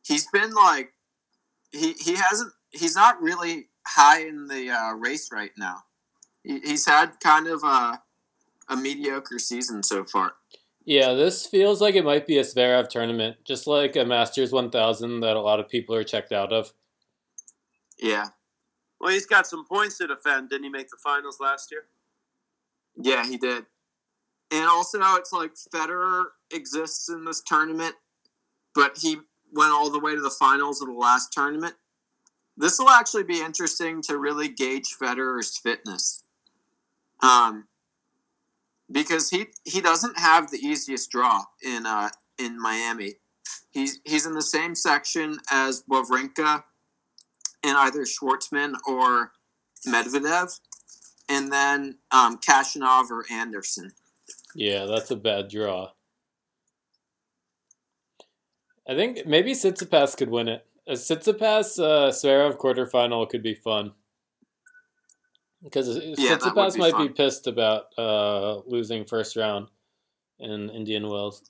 [0.05, 0.93] he's been like
[1.71, 5.77] he he hasn't he's not really high in the uh, race right now.
[6.43, 8.01] He, he's had kind of a
[8.69, 10.34] a mediocre season so far.
[10.86, 15.19] Yeah, this feels like it might be a Zverev tournament, just like a Masters 1000
[15.19, 16.73] that a lot of people are checked out of.
[17.99, 18.29] Yeah,
[18.99, 20.49] Well, he's got some points to defend.
[20.49, 21.84] Didn't he make the finals last year?
[22.95, 23.65] yeah, he did.
[24.51, 27.95] And also, it's like Federer exists in this tournament,
[28.75, 29.17] but he
[29.53, 31.75] went all the way to the finals of the last tournament.
[32.62, 36.26] This will actually be interesting to really gauge Federer's fitness,
[37.19, 37.67] um,
[38.91, 43.15] because he he doesn't have the easiest draw in uh, in Miami.
[43.71, 46.63] He's he's in the same section as Wawrinka
[47.63, 49.31] and either Schwartzman or
[49.88, 50.60] Medvedev,
[51.27, 53.94] and then um, Khachanov or Anderson.
[54.54, 55.94] Yeah, that's a bad draw.
[58.88, 60.63] I think maybe Tsitsipas could win it.
[60.92, 63.94] A Tsitsipas uh, Zverev quarterfinal could be fun.
[65.63, 69.67] Because Yeah, Tsitsipas be might be pissed about uh, losing first round
[70.39, 71.50] in Indian Wells.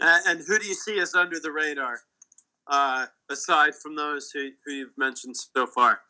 [0.00, 2.00] Uh, and who do you see as under the radar,
[2.66, 6.00] uh, aside from those who, who you've mentioned so far?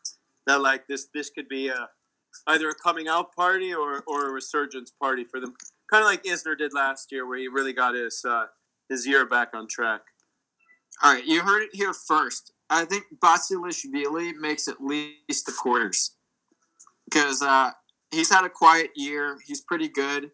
[0.46, 1.88] That like this this could be a
[2.46, 5.54] either a coming out party or, or a resurgence party for them,
[5.90, 8.46] kind of like Isner did last year, where he really got his uh,
[8.88, 10.02] his year back on track.
[11.02, 12.52] All right, you heard it here first.
[12.70, 16.16] I think Basilishvili makes at least the quarters
[17.04, 17.70] because uh,
[18.10, 19.38] he's had a quiet year.
[19.46, 20.30] He's pretty good.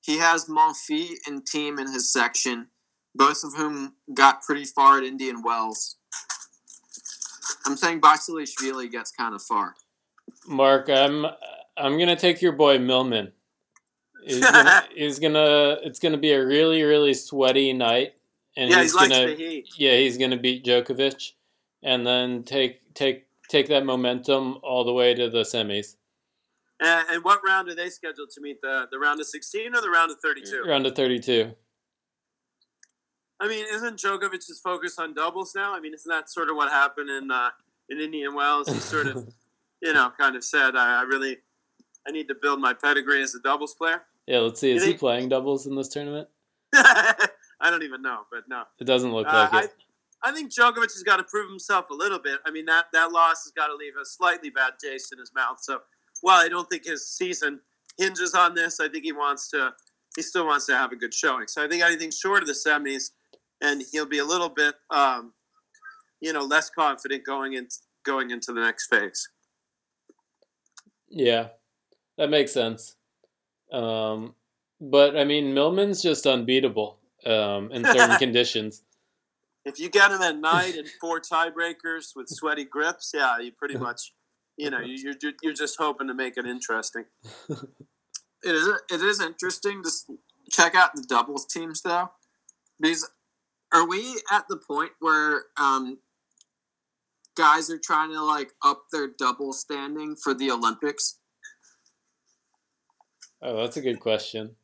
[0.00, 2.68] He has Monfils and Thiem in his section,
[3.14, 5.96] both of whom got pretty far at Indian Wells.
[7.66, 9.74] I'm saying Basilishvili gets kind of far.
[10.46, 11.26] Mark, I'm
[11.76, 13.32] I'm gonna take your boy Millman.
[14.24, 18.14] He's gonna, he's gonna it's gonna be a really really sweaty night,
[18.60, 19.68] and yeah, he's he likes gonna the heat.
[19.76, 21.32] yeah he's gonna beat Djokovic,
[21.82, 25.96] and then take take take that momentum all the way to the semis,
[26.78, 28.60] And, and what round are they scheduled to meet?
[28.60, 30.62] The the round of sixteen or the round of thirty two?
[30.66, 31.52] round of thirty two.
[33.42, 35.74] I mean, isn't Djokovic's focus on doubles now?
[35.74, 37.48] I mean, isn't that sort of what happened in uh,
[37.88, 38.68] in Indian Wells?
[38.68, 39.26] He sort of,
[39.82, 41.38] you know, kind of said, I, I really,
[42.06, 44.02] I need to build my pedigree as a doubles player.
[44.26, 44.68] yeah, let's see.
[44.70, 46.28] You Is he think- playing doubles in this tournament?
[47.60, 48.64] I don't even know, but no.
[48.78, 49.74] It doesn't look Uh, like it.
[50.22, 52.40] I think Djokovic has got to prove himself a little bit.
[52.44, 55.32] I mean, that, that loss has got to leave a slightly bad taste in his
[55.34, 55.58] mouth.
[55.60, 55.80] So,
[56.20, 57.60] while I don't think his season
[57.96, 59.72] hinges on this, I think he wants to,
[60.14, 61.46] he still wants to have a good showing.
[61.48, 63.10] So, I think anything short of the semis,
[63.62, 65.32] and he'll be a little bit, um,
[66.20, 67.68] you know, less confident going in,
[68.04, 69.28] going into the next phase.
[71.08, 71.48] Yeah,
[72.18, 72.96] that makes sense.
[73.72, 74.34] Um,
[74.80, 78.82] but I mean, Millman's just unbeatable um, in certain conditions.
[79.64, 83.76] If you get him at night and four tiebreakers with sweaty grips, yeah, you pretty
[83.86, 84.12] much,
[84.56, 87.04] you know, you- you're, you're just hoping to make it interesting.
[88.42, 89.90] It is it is interesting to
[90.50, 92.10] check out the doubles teams though,
[92.80, 93.10] because
[93.72, 95.98] are we at the point where um,
[97.36, 101.18] guys are trying to like up their double standing for the Olympics?
[103.42, 104.56] Oh, that's a good question.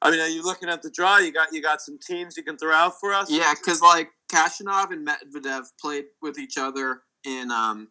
[0.00, 1.18] I mean, are you looking at the draw?
[1.18, 3.30] You got you got some teams you can throw out for us?
[3.30, 7.88] Yeah, because like Khachanov and Medvedev played with each other in um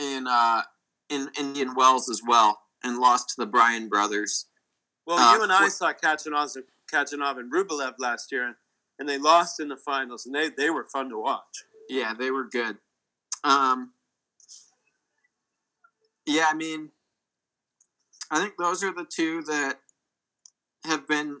[0.00, 0.62] in uh
[1.10, 4.46] in Indian Wells as well, and lost to the Bryan brothers.
[5.06, 6.56] Well, Uh, you and I wh- saw Khachanov,
[6.92, 8.56] Khachanov and Rublev last year,
[8.98, 11.64] and they lost in the finals, and they, they were fun to watch.
[11.88, 12.78] Yeah, they were good.
[13.44, 13.92] Um,
[16.26, 16.90] yeah, I mean,
[18.32, 19.78] I think those are the two that
[20.86, 21.38] have been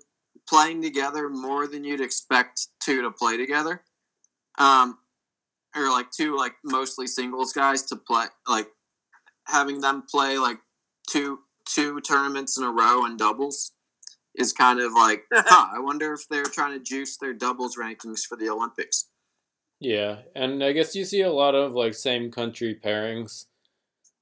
[0.48, 3.82] playing together more than you'd expect two to play together.
[4.58, 4.98] Um,
[5.76, 8.68] or like two like mostly singles guys to play like
[9.46, 10.58] having them play like
[11.08, 13.72] two two tournaments in a row in doubles
[14.34, 18.24] is kind of like huh, I wonder if they're trying to juice their doubles rankings
[18.24, 19.08] for the Olympics.
[19.78, 23.44] Yeah, and I guess you see a lot of like same country pairings,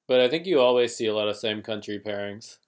[0.09, 2.59] but I think you always see a lot of same country pairings.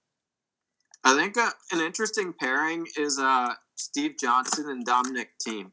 [1.07, 5.71] I think uh, an interesting pairing is uh, Steve Johnson and Dominic Thiem.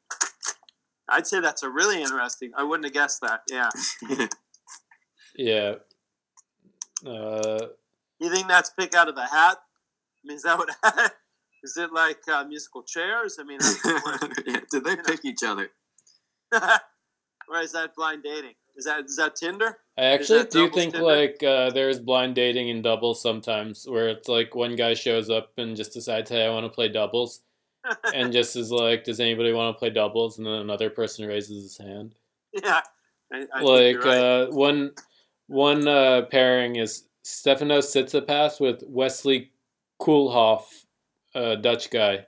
[1.10, 2.52] I'd say that's a really interesting.
[2.56, 3.42] I wouldn't have guessed that.
[3.50, 3.70] Yeah.
[5.36, 5.76] Yeah.
[7.04, 7.70] Uh,
[8.20, 9.58] You think that's pick out of a hat?
[9.58, 10.70] I mean, is that what?
[11.64, 13.38] is it like uh, musical chairs?
[13.40, 14.44] I mean, how does it work?
[14.46, 15.72] yeah, did they pick each other?
[16.54, 18.54] or is that blind dating?
[18.76, 19.78] Is that is that Tinder?
[19.98, 21.06] I actually do think Tinder?
[21.06, 25.52] like uh, there's blind dating in doubles sometimes, where it's like one guy shows up
[25.58, 27.42] and just decides, "Hey, I want to play doubles,"
[28.14, 31.64] and just is like, "Does anybody want to play doubles?" And then another person raises
[31.64, 32.16] his hand.
[32.54, 32.82] yeah.
[33.32, 34.18] I, I like right.
[34.18, 34.92] uh, one
[35.48, 39.52] one uh, pairing is Stefano Tsitsipas with Wesley
[40.02, 40.64] Koolhof,
[41.34, 42.28] a Dutch guy.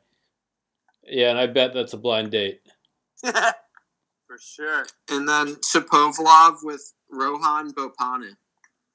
[1.03, 2.61] Yeah, and I bet that's a blind date.
[3.23, 4.85] For sure.
[5.09, 8.35] And then Shapovalov with Rohan Bopanna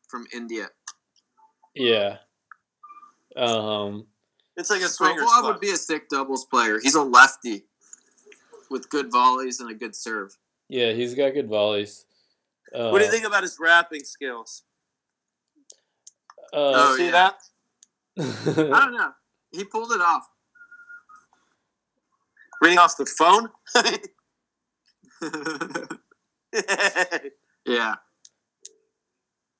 [0.08, 0.68] from India.
[1.74, 2.18] Yeah.
[3.36, 4.06] Um.
[4.56, 5.44] It's like a swingers Shapovalov club.
[5.54, 6.78] would be a sick doubles player.
[6.82, 7.64] He's a lefty
[8.70, 10.36] with good volleys and a good serve.
[10.68, 12.04] Yeah, he's got good volleys.
[12.74, 14.62] Uh, what do you think about his rapping skills?
[16.52, 17.10] Uh, Oh, See yeah.
[17.12, 17.38] that?
[18.18, 19.12] I don't know.
[19.52, 20.28] He pulled it off.
[22.60, 23.50] Reading off the phone?
[27.66, 27.96] yeah.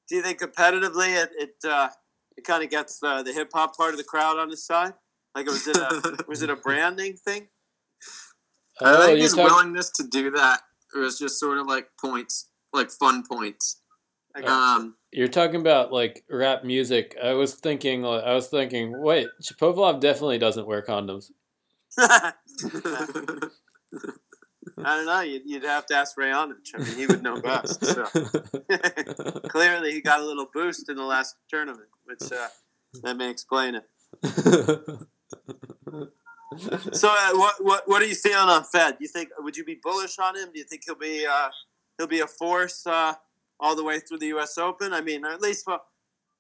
[0.09, 1.89] Do you think competitively it it, uh,
[2.37, 4.95] it kind of gets the, the hip hop part of the crowd on his side?
[5.35, 7.49] Like was it a was it a branding thing?
[8.81, 9.45] I oh, think his talking.
[9.45, 10.63] willingness to do that
[10.95, 13.81] it was just sort of like points, like fun points.
[14.35, 17.17] I got Um, You're talking about like rap music.
[17.23, 18.05] I was thinking.
[18.05, 19.01] I was thinking.
[19.01, 21.31] Wait, Shapovalov definitely doesn't wear condoms.
[24.85, 25.21] I don't know.
[25.21, 26.57] You'd, you'd have to ask Raonic.
[26.75, 27.85] I mean, he would know best.
[27.85, 28.05] So.
[29.49, 32.49] Clearly, he got a little boost in the last tournament, which uh,
[33.03, 33.85] that may explain it.
[36.93, 38.99] so uh, what what what are you feeling on Fed?
[38.99, 40.51] Do you think would you be bullish on him?
[40.53, 41.49] Do you think he'll be uh,
[41.97, 43.15] he'll be a force uh,
[43.61, 44.59] all the way through the U.S.
[44.59, 44.93] Open?
[44.93, 45.85] I mean, at least well,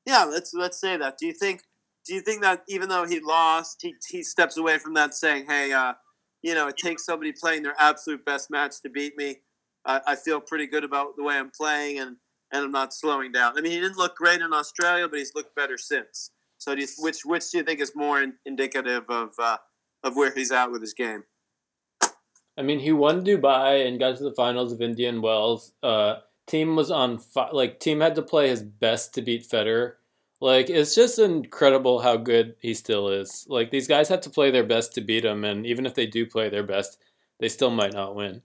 [0.05, 0.25] yeah.
[0.25, 1.19] Let's let's say that.
[1.19, 1.63] Do you think
[2.05, 5.47] do you think that even though he lost, he he steps away from that saying,
[5.47, 5.95] hey, uh,
[6.43, 9.37] you know, it takes somebody playing their absolute best match to beat me.
[9.85, 12.17] I, I feel pretty good about the way I'm playing and
[12.53, 13.57] and I'm not slowing down.
[13.57, 16.33] I mean, he didn't look great in Australia, but he's looked better since.
[16.59, 19.59] So, you, which which do you think is more in, indicative of uh,
[20.03, 21.25] of where he's at with his game?
[22.59, 25.73] I mean, he won Dubai and got to the finals of Indian Wells.
[25.83, 26.17] Uh,
[26.49, 29.95] Thiem was on fi- like Thiem had to play his best to beat Federer.
[30.41, 33.47] Like it's just incredible how good he still is.
[33.49, 36.07] Like these guys have to play their best to beat him, and even if they
[36.07, 36.99] do play their best,
[37.41, 38.43] they still might not win.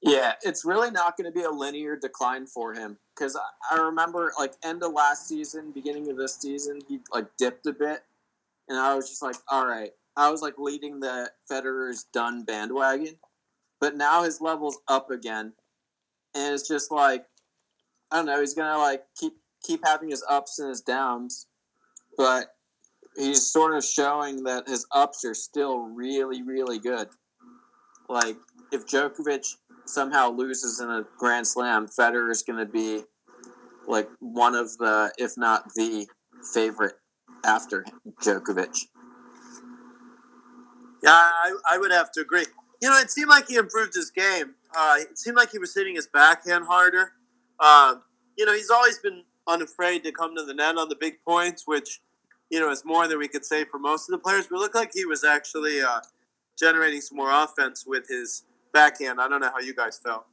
[0.00, 3.38] Yeah, it's really not going to be a linear decline for him because
[3.70, 7.72] I remember like end of last season, beginning of this season, he like dipped a
[7.72, 8.02] bit,
[8.68, 13.14] and I was just like, all right, I was like leading the Federer's done bandwagon,
[13.80, 15.52] but now his level's up again,
[16.34, 17.26] and it's just like
[18.10, 21.46] I don't know, he's gonna like keep keep having his ups and his downs,
[22.16, 22.48] but
[23.16, 27.08] he's sort of showing that his ups are still really really good.
[28.08, 28.36] Like
[28.72, 29.46] if Djokovic
[29.84, 33.02] somehow loses in a Grand Slam, Federer is going to be
[33.86, 36.06] like one of the, if not the
[36.52, 36.94] favorite
[37.44, 37.84] after
[38.22, 38.86] Djokovic.
[41.02, 42.46] Yeah, I, I would have to agree.
[42.80, 44.54] You know, it seemed like he improved his game.
[44.76, 47.12] Uh, it seemed like he was hitting his backhand harder.
[47.60, 48.02] Um,
[48.36, 51.66] you know, he's always been unafraid to come to the net on the big points,
[51.66, 52.00] which,
[52.50, 54.46] you know, is more than we could say for most of the players.
[54.48, 56.00] But it looked like he was actually uh,
[56.58, 59.20] generating some more offense with his backhand.
[59.20, 60.26] I don't know how you guys felt.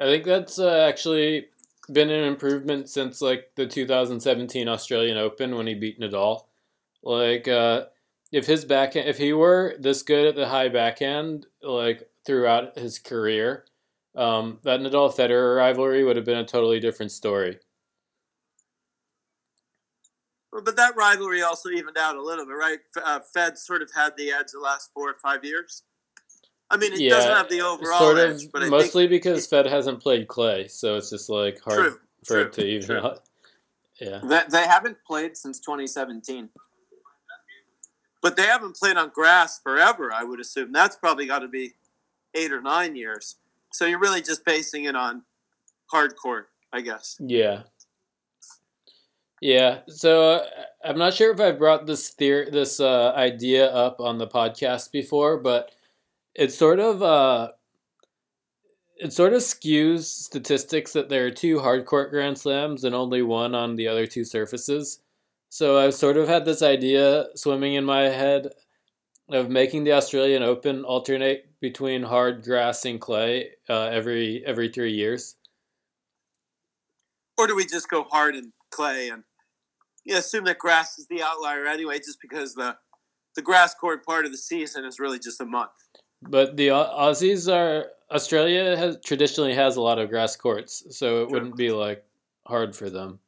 [0.00, 1.46] I think that's uh, actually
[1.90, 6.44] been an improvement since like the 2017 Australian Open when he beat Nadal.
[7.02, 7.86] Like, uh,
[8.30, 12.98] if his backhand, if he were this good at the high backhand, like throughout his
[12.98, 13.64] career,
[14.14, 17.58] um, that Nadal Federer rivalry would have been a totally different story.
[20.52, 22.78] But that rivalry also evened out a little bit, right?
[23.02, 25.82] Uh, Fed sort of had the edge the last four or five years.
[26.70, 29.44] I mean, it yeah, doesn't have the overall sort of, edge, but I mostly because
[29.44, 32.66] it, Fed hasn't played clay, so it's just like hard true, for true, it to
[32.66, 32.98] even true.
[32.98, 33.20] out.
[34.00, 36.50] Yeah, they, they haven't played since 2017.
[38.20, 40.12] But they haven't played on grass forever.
[40.12, 41.74] I would assume that's probably got to be
[42.34, 43.36] eight or nine years.
[43.72, 45.22] So you're really just basing it on
[45.86, 47.16] hard court, I guess.
[47.20, 47.62] Yeah.
[49.40, 50.46] Yeah, so uh,
[50.84, 54.90] I'm not sure if I've brought this theory, this uh, idea up on the podcast
[54.90, 55.70] before, but
[56.34, 57.48] it sort of uh,
[58.96, 63.54] it sort of skews statistics that there are two hardcourt grand slams and only one
[63.54, 65.00] on the other two surfaces.
[65.50, 68.48] So I've sort of had this idea swimming in my head
[69.30, 74.92] of making the Australian Open alternate between hard grass and clay uh, every every three
[74.92, 75.36] years.
[77.36, 79.22] Or do we just go hard and clay and
[80.08, 82.76] you know, assume that grass is the outlier anyway, just because the
[83.36, 85.70] the grass court part of the season is really just a month.
[86.22, 91.30] But the Aussies are Australia has traditionally has a lot of grass courts, so it
[91.30, 92.04] wouldn't be like
[92.46, 93.20] hard for them.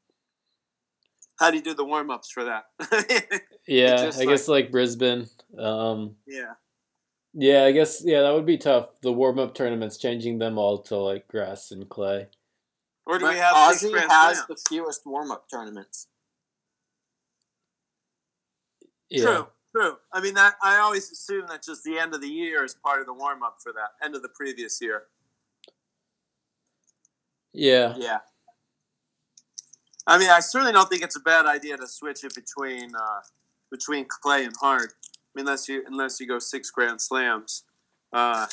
[1.39, 2.65] How do you do the warm ups for that?
[3.69, 5.29] yeah, I like, guess like Brisbane.
[5.59, 6.55] Um, yeah.
[7.33, 8.89] Yeah, I guess yeah, that would be tough.
[9.03, 12.29] The warm up tournaments, changing them all to like grass and clay.
[13.07, 16.09] Or do but we have Aussie has the fewest warm up tournaments.
[19.11, 19.25] Yeah.
[19.25, 19.47] True.
[19.75, 19.97] True.
[20.13, 23.01] I mean that I always assume that just the end of the year is part
[23.01, 25.05] of the warm up for that end of the previous year.
[27.53, 27.95] Yeah.
[27.97, 28.19] Yeah.
[30.07, 33.21] I mean, I certainly don't think it's a bad idea to switch it between uh,
[33.71, 34.91] between clay and hard.
[34.91, 37.65] I mean, unless you unless you go six grand slams.
[38.13, 38.47] Uh,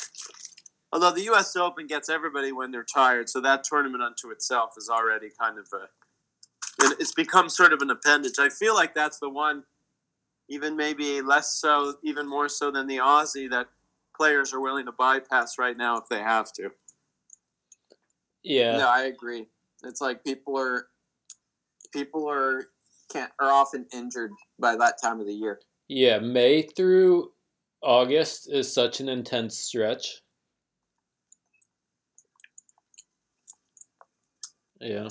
[0.92, 1.56] although the U.S.
[1.56, 5.66] Open gets everybody when they're tired, so that tournament unto itself is already kind of
[5.72, 5.88] a.
[7.00, 8.38] It's become sort of an appendage.
[8.38, 9.64] I feel like that's the one
[10.48, 13.68] even maybe less so, even more so than the Aussie that
[14.16, 16.70] players are willing to bypass right now if they have to.
[18.42, 18.78] Yeah.
[18.78, 19.46] No, I agree.
[19.84, 20.88] It's like people are
[21.92, 22.68] people are
[23.10, 25.60] can't are often injured by that time of the year.
[25.88, 27.32] Yeah, May through
[27.82, 30.22] August is such an intense stretch.
[34.80, 35.08] Yeah.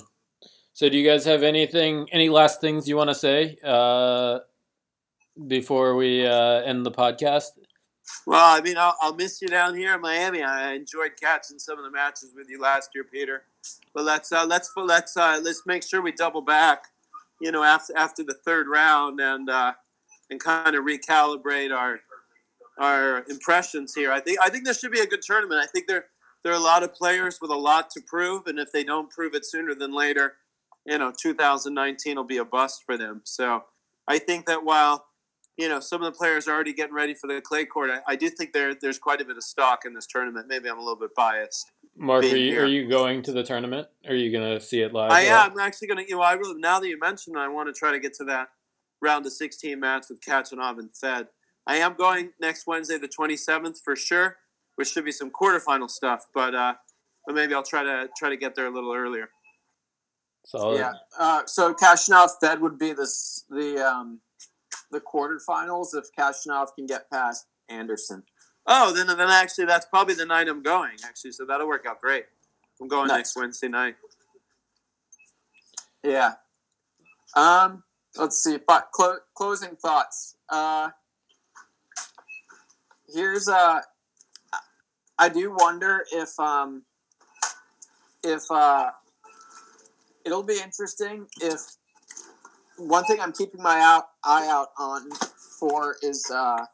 [0.74, 3.58] So, do you guys have anything, any last things you want to say?
[3.64, 4.40] Uh,
[5.48, 7.52] before we uh, end the podcast?
[8.26, 10.42] Well, I mean, I'll, I'll, miss you down here in Miami.
[10.42, 13.44] I enjoyed catching some of the matches with you last year, Peter.
[13.94, 16.86] But let's uh, let's let's uh, let's make sure we double back,
[17.42, 19.74] you know, after after the third round and uh,
[20.30, 22.00] and kind of recalibrate our
[22.80, 24.12] our impressions here.
[24.12, 25.62] I think I think this should be a good tournament.
[25.62, 26.06] I think there
[26.44, 29.10] there are a lot of players with a lot to prove, and if they don't
[29.10, 30.36] prove it sooner than later,
[30.86, 33.22] you know, 2019 will be a bust for them.
[33.26, 33.66] So
[34.08, 35.06] I think that while
[35.58, 38.14] you know some of the players are already getting ready for the clay court, I,
[38.14, 40.48] I do think there there's quite a bit of stock in this tournament.
[40.48, 41.72] Maybe I'm a little bit biased.
[41.96, 43.88] Mark, are you, are you going to the tournament?
[44.08, 45.12] Are you gonna see it live?
[45.12, 46.10] I am actually going to.
[46.10, 48.24] You know, I really now that you mentioned, I want to try to get to
[48.26, 48.50] that
[49.02, 51.28] round of 16 match with Khachanov and Fed.
[51.66, 54.38] I am going next Wednesday, the 27th, for sure,
[54.76, 56.26] which should be some quarterfinal stuff.
[56.34, 56.76] But uh,
[57.26, 59.30] but maybe I'll try to try to get there a little earlier.
[60.46, 60.78] Solid.
[60.78, 60.94] Yeah.
[61.20, 64.22] Uh, so Khachanov Fed would be this the um,
[64.92, 68.24] the quarterfinals if Khachanov can get past Anderson.
[68.66, 70.98] Oh, then then actually that's probably the night I'm going.
[71.06, 72.26] Actually, so that'll work out great.
[72.82, 73.18] I'm going Nice.
[73.18, 73.96] next Wednesday night.
[76.04, 76.34] Yeah.
[77.36, 77.84] Um.
[78.16, 78.58] Let's see.
[78.66, 80.36] But clo- closing thoughts.
[80.50, 80.90] Uh.
[83.14, 83.82] Here's uh.
[85.18, 86.84] I do wonder if um.
[88.24, 88.92] If uh.
[90.26, 91.62] It'll be interesting if.
[92.78, 95.10] One thing I'm keeping my out eye out on
[95.60, 96.66] for is uh.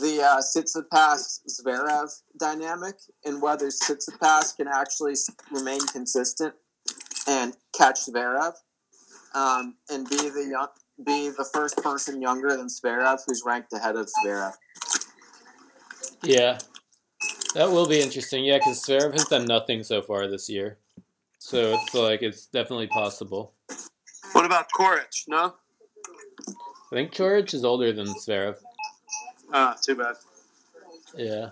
[0.00, 5.14] The uh, Tsitsipas Zverev dynamic and whether Tsitsipas can actually
[5.50, 6.54] remain consistent
[7.26, 8.52] and catch Zverev,
[9.34, 10.68] um, and be the young,
[11.04, 14.52] be the first person younger than Zverev who's ranked ahead of Zverev.
[16.22, 16.58] Yeah.
[17.54, 18.44] That will be interesting.
[18.44, 20.78] Yeah, because Zverev has done nothing so far this year,
[21.40, 23.54] so it's like it's definitely possible.
[24.50, 25.28] About Coric?
[25.28, 25.54] No.
[26.90, 28.56] I think Coric is older than Zverev.
[29.52, 30.16] Ah, too bad.
[31.16, 31.50] Yeah.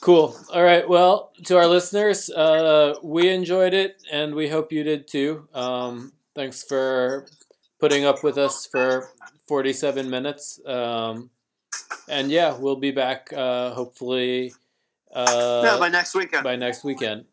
[0.00, 0.36] Cool.
[0.52, 0.88] All right.
[0.88, 5.46] Well, to our listeners, uh, we enjoyed it, and we hope you did too.
[5.54, 7.28] Um, thanks for
[7.78, 9.08] putting up with us for
[9.46, 10.58] 47 minutes.
[10.66, 11.30] Um,
[12.08, 14.52] and yeah, we'll be back uh, hopefully
[15.14, 16.42] uh, yeah, by next weekend.
[16.42, 17.26] by next weekend.